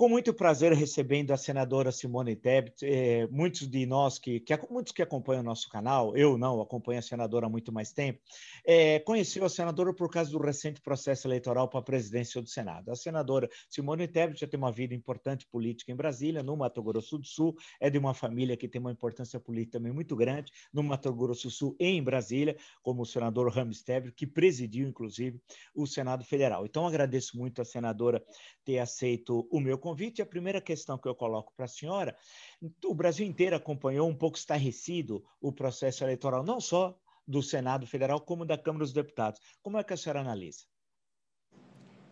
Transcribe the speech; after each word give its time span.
Com 0.00 0.08
muito 0.08 0.32
prazer 0.32 0.72
recebendo 0.72 1.30
a 1.30 1.36
senadora 1.36 1.92
Simone 1.92 2.34
Tebet. 2.34 2.86
É, 2.86 3.26
muitos 3.26 3.68
de 3.68 3.84
nós 3.84 4.18
que, 4.18 4.40
que, 4.40 4.58
muitos 4.70 4.94
que 4.94 5.02
acompanham 5.02 5.42
o 5.42 5.44
nosso 5.44 5.68
canal, 5.68 6.16
eu 6.16 6.38
não, 6.38 6.58
acompanho 6.62 7.00
a 7.00 7.02
senadora 7.02 7.44
há 7.44 7.50
muito 7.50 7.70
mais 7.70 7.92
tempo, 7.92 8.18
é, 8.64 8.98
conheceu 9.00 9.44
a 9.44 9.48
senadora 9.50 9.92
por 9.92 10.08
causa 10.08 10.30
do 10.30 10.38
recente 10.38 10.80
processo 10.80 11.28
eleitoral 11.28 11.68
para 11.68 11.80
a 11.80 11.82
presidência 11.82 12.40
do 12.40 12.48
Senado. 12.48 12.90
A 12.90 12.96
senadora 12.96 13.46
Simone 13.68 14.08
Tebet 14.08 14.40
já 14.40 14.46
tem 14.46 14.56
uma 14.56 14.72
vida 14.72 14.94
importante 14.94 15.46
política 15.46 15.92
em 15.92 15.94
Brasília, 15.94 16.42
no 16.42 16.56
Mato 16.56 16.82
Grosso 16.82 17.18
do 17.18 17.26
Sul, 17.26 17.54
é 17.78 17.90
de 17.90 17.98
uma 17.98 18.14
família 18.14 18.56
que 18.56 18.68
tem 18.68 18.80
uma 18.80 18.92
importância 18.92 19.38
política 19.38 19.72
também 19.72 19.92
muito 19.92 20.16
grande 20.16 20.50
no 20.72 20.82
Mato 20.82 21.12
Grosso 21.12 21.48
do 21.48 21.52
Sul 21.52 21.76
e 21.78 21.84
em 21.84 22.02
Brasília, 22.02 22.56
como 22.82 23.02
o 23.02 23.06
senador 23.06 23.52
Rames 23.52 23.82
Tebet, 23.82 24.14
que 24.14 24.26
presidiu, 24.26 24.88
inclusive, 24.88 25.38
o 25.74 25.86
Senado 25.86 26.24
Federal. 26.24 26.64
Então, 26.64 26.86
agradeço 26.86 27.36
muito 27.36 27.60
a 27.60 27.66
senadora 27.66 28.24
ter 28.64 28.78
aceito 28.78 29.46
o 29.50 29.60
meu 29.60 29.76
convite 29.76 29.89
convite. 29.90 30.22
A 30.22 30.26
primeira 30.26 30.60
questão 30.60 30.96
que 30.96 31.08
eu 31.08 31.14
coloco 31.14 31.52
para 31.56 31.64
a 31.64 31.68
senhora: 31.68 32.16
o 32.84 32.94
Brasil 32.94 33.26
inteiro 33.26 33.56
acompanhou 33.56 34.08
um 34.08 34.14
pouco 34.14 34.38
estarrecido 34.38 35.24
o 35.40 35.52
processo 35.52 36.04
eleitoral, 36.04 36.44
não 36.44 36.60
só 36.60 36.96
do 37.26 37.42
Senado 37.42 37.86
Federal, 37.86 38.20
como 38.20 38.44
da 38.44 38.56
Câmara 38.56 38.84
dos 38.84 38.92
Deputados. 38.92 39.40
Como 39.62 39.78
é 39.78 39.84
que 39.84 39.92
a 39.92 39.96
senhora 39.96 40.20
analisa? 40.20 40.64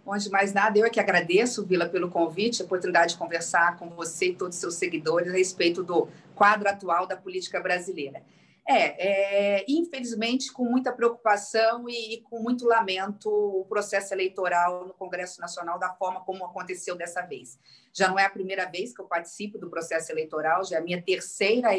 Bom, 0.05 0.17
de 0.17 0.31
mais 0.31 0.55
nada, 0.55 0.79
eu 0.79 0.87
é 0.87 0.91
que 0.91 1.01
agradeço, 1.01 1.67
Vila, 1.67 1.87
pelo 1.87 2.09
convite, 2.09 2.63
a 2.63 2.65
oportunidade 2.65 3.13
de 3.13 3.19
conversar 3.19 3.77
com 3.77 3.91
você 3.91 4.31
e 4.31 4.35
todos 4.35 4.57
os 4.57 4.61
seus 4.61 4.75
seguidores 4.75 5.29
a 5.29 5.37
respeito 5.37 5.83
do 5.83 6.09
quadro 6.35 6.69
atual 6.69 7.07
da 7.07 7.17
política 7.17 7.61
brasileira. 7.61 8.23
É, 8.71 9.61
é, 9.61 9.65
infelizmente, 9.67 10.53
com 10.53 10.63
muita 10.63 10.93
preocupação 10.93 11.89
e, 11.89 12.17
e, 12.17 12.21
com 12.21 12.39
muito 12.43 12.67
lamento, 12.67 13.31
o 13.31 13.65
processo 13.65 14.13
eleitoral 14.13 14.87
no 14.87 14.93
Congresso 14.93 15.41
Nacional 15.41 15.79
da 15.79 15.95
forma 15.95 16.21
como 16.21 16.45
aconteceu 16.45 16.95
dessa 16.95 17.23
vez. 17.23 17.59
Já 17.95 18.09
não 18.09 18.19
é 18.19 18.27
a 18.27 18.31
primeira 18.31 18.67
vez 18.67 18.93
que 18.93 19.01
eu 19.01 19.07
participo 19.07 19.57
do 19.57 19.71
processo 19.71 20.13
eleitoral, 20.13 20.67
já 20.67 20.77
é 20.77 20.81
a 20.81 20.83
minha 20.83 21.03
terceira 21.03 21.71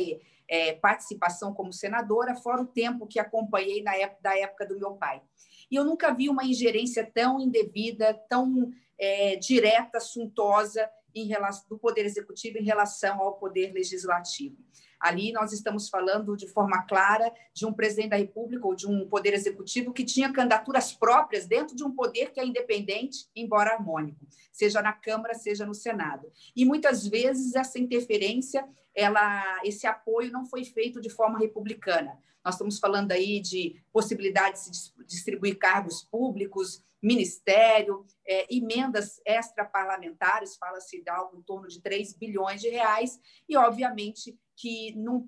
é, 0.48 0.74
participação 0.74 1.54
como 1.54 1.72
senadora, 1.72 2.36
fora 2.36 2.64
o 2.64 2.66
tempo 2.66 3.06
que 3.06 3.20
acompanhei 3.20 3.84
na 3.84 3.96
época, 3.96 4.22
da 4.24 4.36
época 4.36 4.66
do 4.66 4.80
meu 4.80 4.94
pai. 4.94 5.22
E 5.70 5.76
eu 5.76 5.84
nunca 5.84 6.12
vi 6.12 6.28
uma 6.28 6.44
ingerência 6.44 7.08
tão 7.14 7.40
indevida, 7.40 8.16
tão 8.28 8.72
é, 8.98 9.36
direta, 9.36 10.00
suntuosa 10.00 10.90
em 11.14 11.28
relação, 11.28 11.66
do 11.70 11.78
Poder 11.78 12.04
Executivo 12.04 12.58
em 12.58 12.64
relação 12.64 13.22
ao 13.22 13.36
Poder 13.36 13.72
Legislativo. 13.74 14.58
Ali 15.00 15.32
nós 15.32 15.54
estamos 15.54 15.88
falando 15.88 16.36
de 16.36 16.48
forma 16.48 16.82
clara 16.84 17.32
de 17.54 17.66
um 17.66 17.72
presidente 17.72 18.10
da 18.10 18.18
República 18.18 18.68
ou 18.68 18.76
de 18.76 18.88
um 18.88 19.08
poder 19.08 19.34
executivo 19.34 19.94
que 19.94 20.04
tinha 20.04 20.34
candidaturas 20.34 20.92
próprias 20.92 21.46
dentro 21.46 21.76
de 21.76 21.84
um 21.84 21.92
poder 21.92 22.32
que 22.32 22.40
é 22.40 22.46
independente, 22.46 23.30
embora 23.36 23.74
harmônico, 23.74 24.28
seja 24.52 24.82
na 24.82 24.92
Câmara, 24.92 25.34
seja 25.34 25.66
no 25.66 25.74
Senado. 25.74 26.32
E 26.56 26.66
muitas 26.66 27.08
vezes 27.08 27.56
essa 27.56 27.80
interferência, 27.80 28.68
ela, 28.94 29.62
esse 29.64 29.88
apoio 29.88 30.32
não 30.32 30.46
foi 30.46 30.66
feito 30.66 31.00
de 31.00 31.10
forma 31.10 31.40
republicana. 31.40 32.18
Nós 32.44 32.56
estamos 32.56 32.80
falando 32.80 33.12
aí 33.12 33.40
de 33.40 33.82
possibilidade 33.92 34.56
de 34.70 34.76
se 34.76 34.92
distribuir 35.06 35.58
cargos 35.58 36.04
públicos, 36.04 36.84
ministério, 37.02 38.06
é, 38.28 38.46
emendas 38.54 39.22
extraparlamentares, 39.26 40.58
fala-se 40.58 41.02
de 41.02 41.10
algo 41.10 41.38
em 41.38 41.42
torno 41.42 41.68
de 41.68 41.82
3 41.82 42.14
bilhões 42.14 42.62
de 42.62 42.70
reais, 42.70 43.20
e, 43.48 43.56
obviamente, 43.56 44.38
que 44.56 44.94
num, 44.96 45.26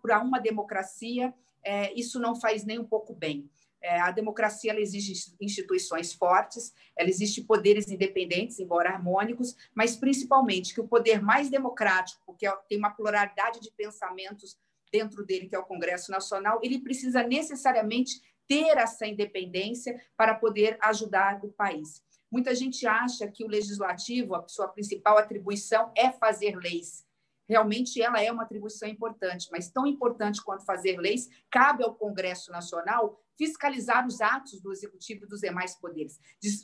para 0.00 0.20
uma 0.20 0.40
democracia 0.40 1.32
é, 1.64 1.92
isso 1.94 2.18
não 2.18 2.34
faz 2.34 2.64
nem 2.64 2.78
um 2.78 2.84
pouco 2.84 3.14
bem. 3.14 3.48
É, 3.82 4.00
a 4.00 4.12
democracia 4.12 4.70
ela 4.70 4.80
exige 4.80 5.34
instituições 5.40 6.12
fortes, 6.12 6.72
ela 6.96 7.08
existe 7.08 7.42
poderes 7.42 7.88
independentes, 7.88 8.60
embora 8.60 8.90
harmônicos, 8.90 9.56
mas 9.74 9.96
principalmente 9.96 10.72
que 10.72 10.80
o 10.80 10.86
poder 10.86 11.20
mais 11.20 11.50
democrático, 11.50 12.22
porque 12.24 12.48
tem 12.68 12.78
uma 12.78 12.90
pluralidade 12.90 13.60
de 13.60 13.72
pensamentos 13.72 14.56
dentro 14.92 15.24
dele, 15.24 15.48
que 15.48 15.56
é 15.56 15.58
o 15.58 15.64
Congresso 15.64 16.12
Nacional, 16.12 16.60
ele 16.62 16.78
precisa 16.78 17.22
necessariamente 17.22 18.20
ter 18.52 18.76
essa 18.76 19.06
independência 19.06 19.98
para 20.16 20.34
poder 20.34 20.76
ajudar 20.82 21.40
o 21.42 21.52
país. 21.52 22.02
Muita 22.30 22.54
gente 22.54 22.86
acha 22.86 23.26
que 23.28 23.44
o 23.44 23.48
legislativo, 23.48 24.34
a 24.34 24.46
sua 24.46 24.68
principal 24.68 25.16
atribuição 25.16 25.90
é 25.96 26.10
fazer 26.12 26.56
leis 26.56 27.06
realmente 27.48 28.00
ela 28.00 28.22
é 28.22 28.32
uma 28.32 28.44
atribuição 28.44 28.88
importante, 28.88 29.48
mas 29.52 29.70
tão 29.70 29.86
importante 29.86 30.42
quanto 30.42 30.64
fazer 30.64 30.96
leis, 30.98 31.28
cabe 31.50 31.84
ao 31.84 31.94
Congresso 31.94 32.50
Nacional 32.50 33.20
fiscalizar 33.36 34.06
os 34.06 34.22
atos 34.22 34.60
do 34.62 34.72
Executivo 34.72 35.24
e 35.24 35.28
dos 35.28 35.40
demais 35.40 35.78
poderes, 35.78 36.18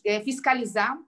é, 0.04 0.22
fiscalizar 0.22 0.98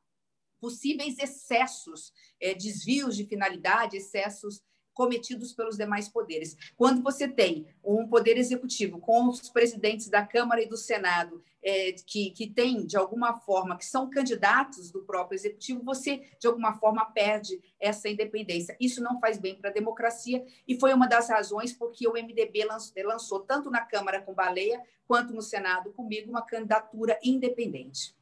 possíveis 0.61 1.19
excessos, 1.19 2.13
é, 2.39 2.53
desvios 2.53 3.17
de 3.17 3.25
finalidade, 3.25 3.97
excessos 3.97 4.63
cometidos 4.95 5.53
pelos 5.53 5.77
demais 5.77 6.09
poderes. 6.09 6.56
Quando 6.77 7.03
você 7.03 7.27
tem 7.27 7.67
um 7.84 8.06
poder 8.06 8.37
executivo 8.37 8.99
com 8.99 9.28
os 9.28 9.49
presidentes 9.49 10.09
da 10.09 10.25
Câmara 10.25 10.62
e 10.62 10.69
do 10.69 10.77
Senado 10.77 11.43
é, 11.62 11.93
que, 12.06 12.31
que 12.31 12.49
tem, 12.49 12.87
de 12.87 12.97
alguma 12.97 13.34
forma, 13.34 13.77
que 13.77 13.84
são 13.84 14.09
candidatos 14.09 14.91
do 14.91 15.03
próprio 15.03 15.37
executivo, 15.37 15.83
você, 15.83 16.23
de 16.39 16.47
alguma 16.47 16.75
forma, 16.75 17.05
perde 17.06 17.61
essa 17.78 18.09
independência. 18.09 18.77
Isso 18.81 19.03
não 19.03 19.21
faz 19.21 19.39
bem 19.39 19.55
para 19.55 19.71
a 19.71 19.73
democracia 19.73 20.45
e 20.67 20.78
foi 20.78 20.93
uma 20.93 21.07
das 21.07 21.28
razões 21.28 21.72
porque 21.72 22.09
o 22.09 22.12
MDB 22.12 22.65
lançou, 22.65 23.03
lançou 23.05 23.41
tanto 23.41 23.71
na 23.71 23.81
Câmara 23.81 24.21
com 24.21 24.34
Baleia 24.34 24.83
quanto 25.07 25.34
no 25.34 25.43
Senado 25.43 25.93
comigo, 25.93 26.31
uma 26.31 26.43
candidatura 26.43 27.19
independente. 27.22 28.15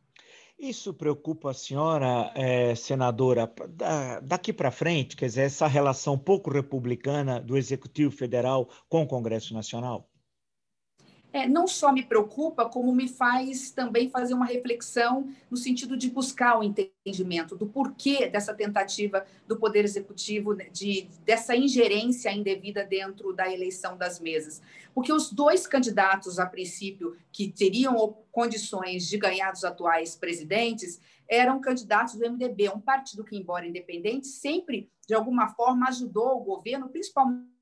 Isso 0.59 0.93
preocupa 0.93 1.51
a 1.51 1.55
senhora, 1.55 2.33
é, 2.35 2.75
senadora, 2.75 3.53
daqui 4.23 4.53
para 4.53 4.73
frente, 4.73 5.17
quer 5.17 5.27
dizer, 5.27 5.43
essa 5.43 5.69
relação 5.69 6.19
pouco 6.19 6.51
republicana 6.51 7.41
do 7.41 7.57
Executivo 7.57 8.11
Federal 8.11 8.69
com 8.89 9.03
o 9.03 9.07
Congresso 9.07 9.55
Nacional? 9.55 10.08
É, 11.33 11.47
não 11.47 11.67
só 11.67 11.93
me 11.93 12.03
preocupa, 12.03 12.69
como 12.69 12.95
me 12.95 13.09
faz 13.09 13.71
também 13.71 14.09
fazer 14.09 14.35
uma 14.35 14.47
reflexão 14.47 15.29
no 15.51 15.57
sentido 15.57 15.97
de 15.97 16.11
buscar 16.11 16.59
o 16.59 16.63
entendimento 16.63 17.57
do 17.57 17.67
porquê 17.67 18.29
dessa 18.29 18.55
tentativa 18.55 19.27
do 19.47 19.59
Poder 19.59 19.85
Executivo, 19.85 20.55
né, 20.55 20.69
de, 20.71 21.09
dessa 21.25 21.55
ingerência 21.55 22.33
indevida 22.33 22.85
dentro 22.85 23.33
da 23.33 23.53
eleição 23.53 23.97
das 23.97 24.19
mesas. 24.19 24.63
Porque 24.95 25.13
os 25.13 25.31
dois 25.31 25.67
candidatos, 25.67 26.39
a 26.39 26.47
princípio, 26.47 27.17
que 27.31 27.49
teriam 27.49 28.17
condições 28.33 29.07
de 29.07 29.19
ganhar 29.19 29.53
dos 29.53 29.65
atuais 29.65 30.17
presidentes, 30.17 31.01
eram 31.29 31.61
candidatos 31.61 32.15
do 32.15 32.31
MDB, 32.31 32.71
um 32.71 32.81
partido 32.81 33.23
que, 33.23 33.37
embora 33.37 33.67
independente, 33.67 34.27
sempre, 34.29 34.91
de 35.07 35.15
alguma 35.15 35.49
forma, 35.49 35.89
ajudou 35.89 36.39
o 36.39 36.45
governo, 36.45 36.89
principalmente 36.89 37.58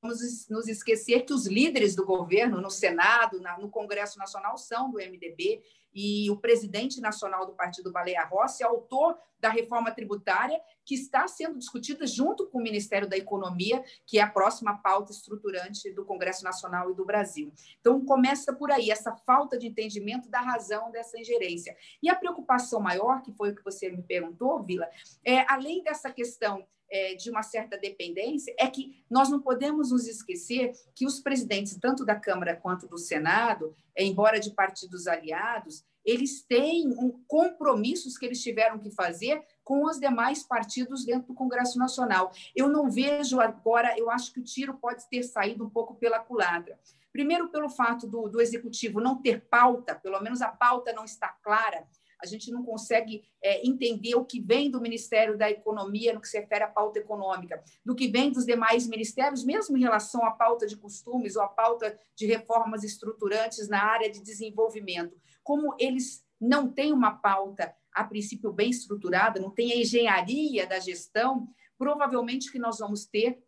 vamos 0.00 0.48
nos 0.48 0.68
esquecer 0.68 1.24
que 1.24 1.32
os 1.32 1.46
líderes 1.46 1.94
do 1.94 2.04
governo 2.04 2.60
no 2.60 2.70
Senado, 2.70 3.40
no 3.58 3.68
Congresso 3.68 4.18
Nacional, 4.18 4.56
são 4.56 4.90
do 4.90 4.98
MDB 4.98 5.62
e 5.94 6.30
o 6.30 6.36
presidente 6.36 7.00
nacional 7.00 7.46
do 7.46 7.54
Partido 7.54 7.90
Baleia 7.90 8.24
Rossi 8.24 8.62
autor 8.62 9.18
da 9.40 9.48
reforma 9.48 9.90
tributária 9.90 10.60
que 10.84 10.94
está 10.94 11.26
sendo 11.26 11.58
discutida 11.58 12.06
junto 12.06 12.46
com 12.46 12.58
o 12.58 12.62
Ministério 12.62 13.08
da 13.08 13.16
Economia, 13.16 13.82
que 14.06 14.18
é 14.18 14.22
a 14.22 14.30
próxima 14.30 14.76
pauta 14.78 15.12
estruturante 15.12 15.90
do 15.92 16.04
Congresso 16.04 16.44
Nacional 16.44 16.90
e 16.90 16.94
do 16.94 17.04
Brasil. 17.04 17.52
Então, 17.80 18.04
começa 18.04 18.52
por 18.52 18.70
aí, 18.70 18.90
essa 18.90 19.14
falta 19.14 19.58
de 19.58 19.66
entendimento 19.66 20.28
da 20.28 20.40
razão 20.40 20.90
dessa 20.90 21.18
ingerência. 21.18 21.76
E 22.02 22.08
a 22.08 22.16
preocupação 22.16 22.80
maior, 22.80 23.22
que 23.22 23.32
foi 23.32 23.50
o 23.50 23.54
que 23.54 23.64
você 23.64 23.90
me 23.90 24.02
perguntou, 24.02 24.62
Vila, 24.62 24.88
é, 25.24 25.44
além 25.52 25.82
dessa 25.82 26.10
questão 26.10 26.66
é, 26.90 27.14
de 27.14 27.30
uma 27.30 27.42
certa 27.42 27.76
dependência, 27.76 28.54
é 28.58 28.66
que 28.66 29.04
nós 29.10 29.28
não 29.28 29.40
podemos 29.40 29.90
nos 29.90 30.06
esquecer 30.06 30.72
que 30.94 31.06
os 31.06 31.20
presidentes, 31.20 31.78
tanto 31.80 32.04
da 32.04 32.14
Câmara 32.14 32.56
quanto 32.56 32.86
do 32.86 32.98
Senado, 32.98 33.74
embora 33.96 34.40
de 34.40 34.50
partidos 34.50 35.06
aliados, 35.06 35.84
eles 36.04 36.42
têm 36.42 36.88
um, 36.88 37.22
compromissos 37.26 38.16
que 38.16 38.24
eles 38.24 38.42
tiveram 38.42 38.78
que 38.78 38.90
fazer 38.90 39.44
com 39.62 39.84
os 39.84 40.00
demais 40.00 40.42
partidos 40.42 41.04
dentro 41.04 41.28
do 41.28 41.34
Congresso 41.34 41.78
Nacional. 41.78 42.32
Eu 42.56 42.68
não 42.68 42.90
vejo 42.90 43.40
agora, 43.40 43.94
eu 43.98 44.10
acho 44.10 44.32
que 44.32 44.40
o 44.40 44.44
tiro 44.44 44.78
pode 44.78 45.06
ter 45.10 45.22
saído 45.22 45.64
um 45.64 45.68
pouco 45.68 45.94
pela 45.96 46.18
culatra. 46.18 46.78
Primeiro, 47.12 47.50
pelo 47.50 47.68
fato 47.68 48.06
do, 48.06 48.28
do 48.28 48.40
executivo 48.40 49.00
não 49.00 49.20
ter 49.20 49.46
pauta, 49.48 49.94
pelo 49.94 50.20
menos 50.20 50.40
a 50.40 50.48
pauta 50.48 50.92
não 50.92 51.04
está 51.04 51.28
clara, 51.28 51.86
a 52.20 52.26
gente 52.26 52.50
não 52.50 52.64
consegue 52.64 53.22
é, 53.42 53.66
entender 53.66 54.14
o 54.14 54.24
que 54.24 54.40
vem 54.40 54.70
do 54.70 54.80
Ministério 54.80 55.38
da 55.38 55.50
Economia 55.50 56.12
no 56.12 56.20
que 56.20 56.28
se 56.28 56.38
refere 56.38 56.64
à 56.64 56.68
pauta 56.68 56.98
econômica, 56.98 57.62
do 57.84 57.94
que 57.94 58.08
vem 58.08 58.32
dos 58.32 58.44
demais 58.44 58.86
ministérios, 58.86 59.44
mesmo 59.44 59.76
em 59.76 59.80
relação 59.80 60.24
à 60.24 60.30
pauta 60.30 60.66
de 60.66 60.76
costumes 60.76 61.36
ou 61.36 61.42
à 61.42 61.48
pauta 61.48 61.98
de 62.14 62.26
reformas 62.26 62.82
estruturantes 62.82 63.68
na 63.68 63.82
área 63.82 64.10
de 64.10 64.20
desenvolvimento. 64.20 65.16
Como 65.42 65.74
eles 65.78 66.24
não 66.40 66.70
têm 66.70 66.92
uma 66.92 67.12
pauta, 67.12 67.74
a 67.92 68.04
princípio, 68.04 68.52
bem 68.52 68.70
estruturada, 68.70 69.40
não 69.40 69.50
tem 69.50 69.72
a 69.72 69.76
engenharia 69.76 70.66
da 70.66 70.78
gestão, 70.78 71.48
provavelmente 71.76 72.50
que 72.50 72.58
nós 72.58 72.78
vamos 72.78 73.06
ter 73.06 73.42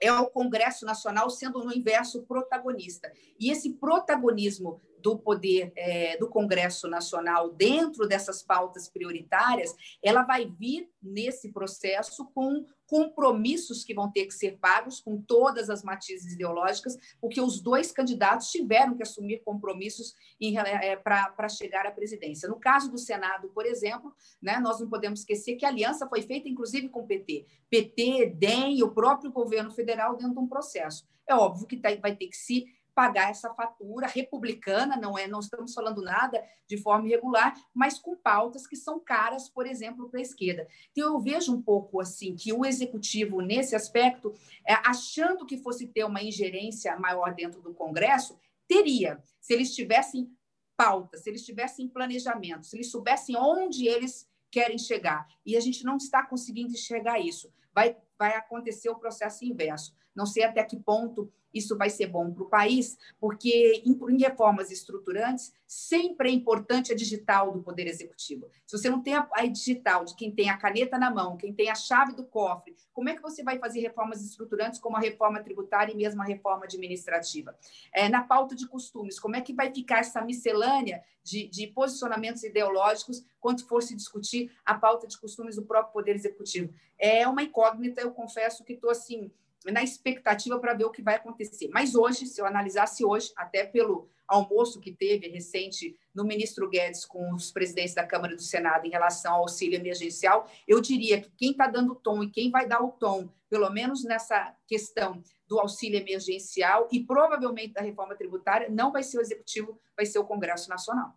é 0.00 0.12
o 0.12 0.28
Congresso 0.28 0.84
Nacional 0.84 1.30
sendo 1.30 1.64
no 1.64 1.72
inverso 1.72 2.24
protagonista. 2.24 3.10
E 3.38 3.50
esse 3.50 3.74
protagonismo 3.74 4.82
do 5.04 5.18
poder 5.18 5.70
é, 5.76 6.16
do 6.16 6.30
Congresso 6.30 6.88
Nacional 6.88 7.52
dentro 7.52 8.08
dessas 8.08 8.42
pautas 8.42 8.88
prioritárias, 8.88 9.76
ela 10.02 10.22
vai 10.22 10.46
vir 10.46 10.90
nesse 11.02 11.52
processo 11.52 12.24
com 12.34 12.64
compromissos 12.86 13.84
que 13.84 13.92
vão 13.92 14.10
ter 14.10 14.24
que 14.24 14.32
ser 14.32 14.56
pagos 14.58 15.00
com 15.00 15.20
todas 15.20 15.68
as 15.68 15.82
matizes 15.82 16.32
ideológicas, 16.32 16.96
porque 17.20 17.38
os 17.38 17.60
dois 17.60 17.92
candidatos 17.92 18.50
tiveram 18.50 18.96
que 18.96 19.02
assumir 19.02 19.42
compromissos 19.44 20.14
é, 20.40 20.96
para 20.96 21.48
chegar 21.50 21.86
à 21.86 21.90
presidência. 21.90 22.48
No 22.48 22.58
caso 22.58 22.90
do 22.90 22.96
Senado, 22.96 23.48
por 23.48 23.66
exemplo, 23.66 24.10
né, 24.40 24.58
nós 24.58 24.80
não 24.80 24.88
podemos 24.88 25.20
esquecer 25.20 25.56
que 25.56 25.66
a 25.66 25.68
aliança 25.68 26.08
foi 26.08 26.22
feita, 26.22 26.48
inclusive, 26.48 26.88
com 26.88 27.00
o 27.00 27.06
PT. 27.06 27.44
PT, 27.68 28.36
DEM 28.38 28.78
e 28.78 28.82
o 28.82 28.94
próprio 28.94 29.30
governo 29.30 29.70
federal 29.70 30.16
dentro 30.16 30.32
de 30.32 30.40
um 30.40 30.48
processo. 30.48 31.06
É 31.28 31.34
óbvio 31.34 31.66
que 31.66 31.76
tá, 31.76 31.94
vai 31.96 32.16
ter 32.16 32.28
que 32.28 32.36
se 32.36 32.64
pagar 32.94 33.30
essa 33.30 33.52
fatura 33.54 34.06
republicana, 34.06 34.96
não 34.96 35.18
é, 35.18 35.26
não 35.26 35.40
estamos 35.40 35.74
falando 35.74 36.00
nada 36.00 36.42
de 36.68 36.78
forma 36.78 37.06
irregular, 37.06 37.54
mas 37.74 37.98
com 37.98 38.16
pautas 38.16 38.66
que 38.66 38.76
são 38.76 39.00
caras, 39.00 39.48
por 39.48 39.66
exemplo, 39.66 40.08
para 40.08 40.20
a 40.20 40.22
esquerda. 40.22 40.66
Então 40.92 41.12
eu 41.12 41.20
vejo 41.20 41.52
um 41.52 41.60
pouco 41.60 42.00
assim 42.00 42.36
que 42.36 42.52
o 42.52 42.64
executivo 42.64 43.40
nesse 43.40 43.74
aspecto, 43.74 44.32
é, 44.66 44.74
achando 44.86 45.44
que 45.44 45.58
fosse 45.58 45.88
ter 45.88 46.04
uma 46.04 46.22
ingerência 46.22 46.96
maior 46.98 47.34
dentro 47.34 47.60
do 47.60 47.74
Congresso, 47.74 48.38
teria, 48.68 49.22
se 49.40 49.52
eles 49.52 49.74
tivessem 49.74 50.30
pauta, 50.76 51.16
se 51.16 51.28
eles 51.28 51.44
tivessem 51.44 51.88
planejamento, 51.88 52.66
se 52.66 52.76
eles 52.76 52.90
soubessem 52.90 53.36
onde 53.36 53.86
eles 53.86 54.28
querem 54.50 54.78
chegar. 54.78 55.26
E 55.44 55.56
a 55.56 55.60
gente 55.60 55.84
não 55.84 55.96
está 55.96 56.24
conseguindo 56.24 56.72
enxergar 56.72 57.18
isso. 57.18 57.52
Vai, 57.72 57.96
vai 58.16 58.36
acontecer 58.36 58.88
o 58.88 58.94
processo 58.94 59.44
inverso. 59.44 59.92
Não 60.14 60.26
sei 60.26 60.44
até 60.44 60.62
que 60.62 60.76
ponto 60.76 61.32
isso 61.54 61.78
vai 61.78 61.88
ser 61.88 62.08
bom 62.08 62.32
para 62.32 62.42
o 62.42 62.48
país, 62.48 62.98
porque 63.20 63.82
em, 63.86 64.18
reformas 64.18 64.70
estruturantes, 64.70 65.54
sempre 65.66 66.28
é 66.28 66.32
importante 66.32 66.92
a 66.92 66.96
digital 66.96 67.52
do 67.52 67.62
Poder 67.62 67.86
Executivo. 67.86 68.48
Se 68.66 68.76
você 68.76 68.90
não 68.90 69.00
tem 69.00 69.14
a, 69.14 69.28
a, 69.32 69.46
digital 69.46 70.04
de 70.04 70.16
quem 70.16 70.30
tem 70.30 70.50
a 70.50 70.56
caneta 70.56 70.98
na 70.98 71.10
mão, 71.10 71.36
quem 71.36 71.52
tem 71.52 71.70
a 71.70 71.74
chave 71.74 72.14
do 72.14 72.24
cofre, 72.24 72.74
como 72.92 73.08
é 73.08 73.14
que 73.14 73.22
você 73.22 73.42
vai 73.42 73.58
fazer 73.58 73.80
reformas 73.80 74.20
estruturantes 74.22 74.80
como 74.80 74.96
a 74.96 75.00
reforma 75.00 75.42
tributária 75.42 75.92
e 75.92 75.96
mesmo 75.96 76.20
a 76.22 76.24
reforma 76.24 76.64
administrativa? 76.64 77.56
É, 77.92 78.08
na 78.08 78.22
pauta 78.22 78.54
de 78.54 78.66
costumes, 78.66 79.20
como 79.20 79.36
é 79.36 79.40
que 79.40 79.52
vai 79.52 79.72
ficar 79.72 80.00
essa 80.00 80.20
miscelânea 80.22 81.02
de, 81.22 81.48
de 81.48 81.68
posicionamentos 81.68 82.42
ideológicos 82.42 83.24
quando 83.40 83.66
for 83.66 83.82
se 83.82 83.94
discutir 83.94 84.50
a 84.64 84.74
pauta 84.74 85.06
de 85.06 85.18
costumes 85.18 85.56
do 85.56 85.62
próprio 85.62 85.92
Poder 85.92 86.14
Executivo? 86.14 86.72
É 86.98 87.26
uma 87.28 87.42
incógnita, 87.42 88.00
eu 88.00 88.12
confesso 88.12 88.64
que 88.64 88.74
estou 88.74 88.90
assim 88.90 89.30
na 89.72 89.82
expectativa 89.82 90.58
para 90.58 90.74
ver 90.74 90.84
o 90.84 90.90
que 90.90 91.02
vai 91.02 91.14
acontecer. 91.16 91.68
Mas 91.72 91.94
hoje, 91.94 92.26
se 92.26 92.40
eu 92.40 92.46
analisasse 92.46 93.04
hoje, 93.04 93.32
até 93.36 93.64
pelo 93.64 94.08
almoço 94.26 94.80
que 94.80 94.92
teve 94.92 95.28
recente 95.28 95.96
no 96.14 96.24
ministro 96.24 96.68
Guedes 96.68 97.04
com 97.04 97.32
os 97.34 97.50
presidentes 97.50 97.94
da 97.94 98.06
Câmara 98.06 98.32
e 98.32 98.36
do 98.36 98.42
Senado 98.42 98.86
em 98.86 98.90
relação 98.90 99.34
ao 99.34 99.42
auxílio 99.42 99.78
emergencial, 99.78 100.48
eu 100.66 100.80
diria 100.80 101.20
que 101.20 101.30
quem 101.36 101.50
está 101.50 101.66
dando 101.66 101.94
tom 101.94 102.22
e 102.22 102.30
quem 102.30 102.50
vai 102.50 102.66
dar 102.66 102.82
o 102.82 102.92
tom, 102.92 103.28
pelo 103.48 103.70
menos 103.70 104.04
nessa 104.04 104.54
questão 104.66 105.22
do 105.46 105.58
auxílio 105.58 105.98
emergencial 105.98 106.88
e 106.90 107.00
provavelmente 107.00 107.74
da 107.74 107.82
reforma 107.82 108.14
tributária, 108.14 108.68
não 108.70 108.92
vai 108.92 109.02
ser 109.02 109.18
o 109.18 109.20
Executivo, 109.20 109.78
vai 109.96 110.06
ser 110.06 110.18
o 110.18 110.24
Congresso 110.24 110.68
Nacional. 110.68 111.12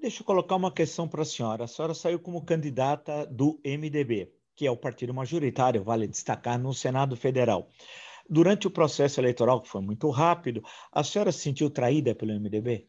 Deixa 0.00 0.22
eu 0.22 0.26
colocar 0.26 0.56
uma 0.56 0.72
questão 0.72 1.06
para 1.06 1.22
a 1.22 1.26
senhora. 1.26 1.64
A 1.64 1.68
senhora 1.68 1.94
saiu 1.94 2.18
como 2.18 2.44
candidata 2.44 3.26
do 3.26 3.60
MDB 3.64 4.39
que 4.60 4.66
é 4.66 4.70
o 4.70 4.76
partido 4.76 5.14
majoritário, 5.14 5.82
vale 5.82 6.06
destacar, 6.06 6.58
no 6.58 6.74
Senado 6.74 7.16
Federal. 7.16 7.70
Durante 8.28 8.66
o 8.66 8.70
processo 8.70 9.18
eleitoral, 9.18 9.62
que 9.62 9.70
foi 9.70 9.80
muito 9.80 10.10
rápido, 10.10 10.62
a 10.92 11.02
senhora 11.02 11.32
se 11.32 11.38
sentiu 11.38 11.70
traída 11.70 12.14
pelo 12.14 12.32
MDB? 12.38 12.86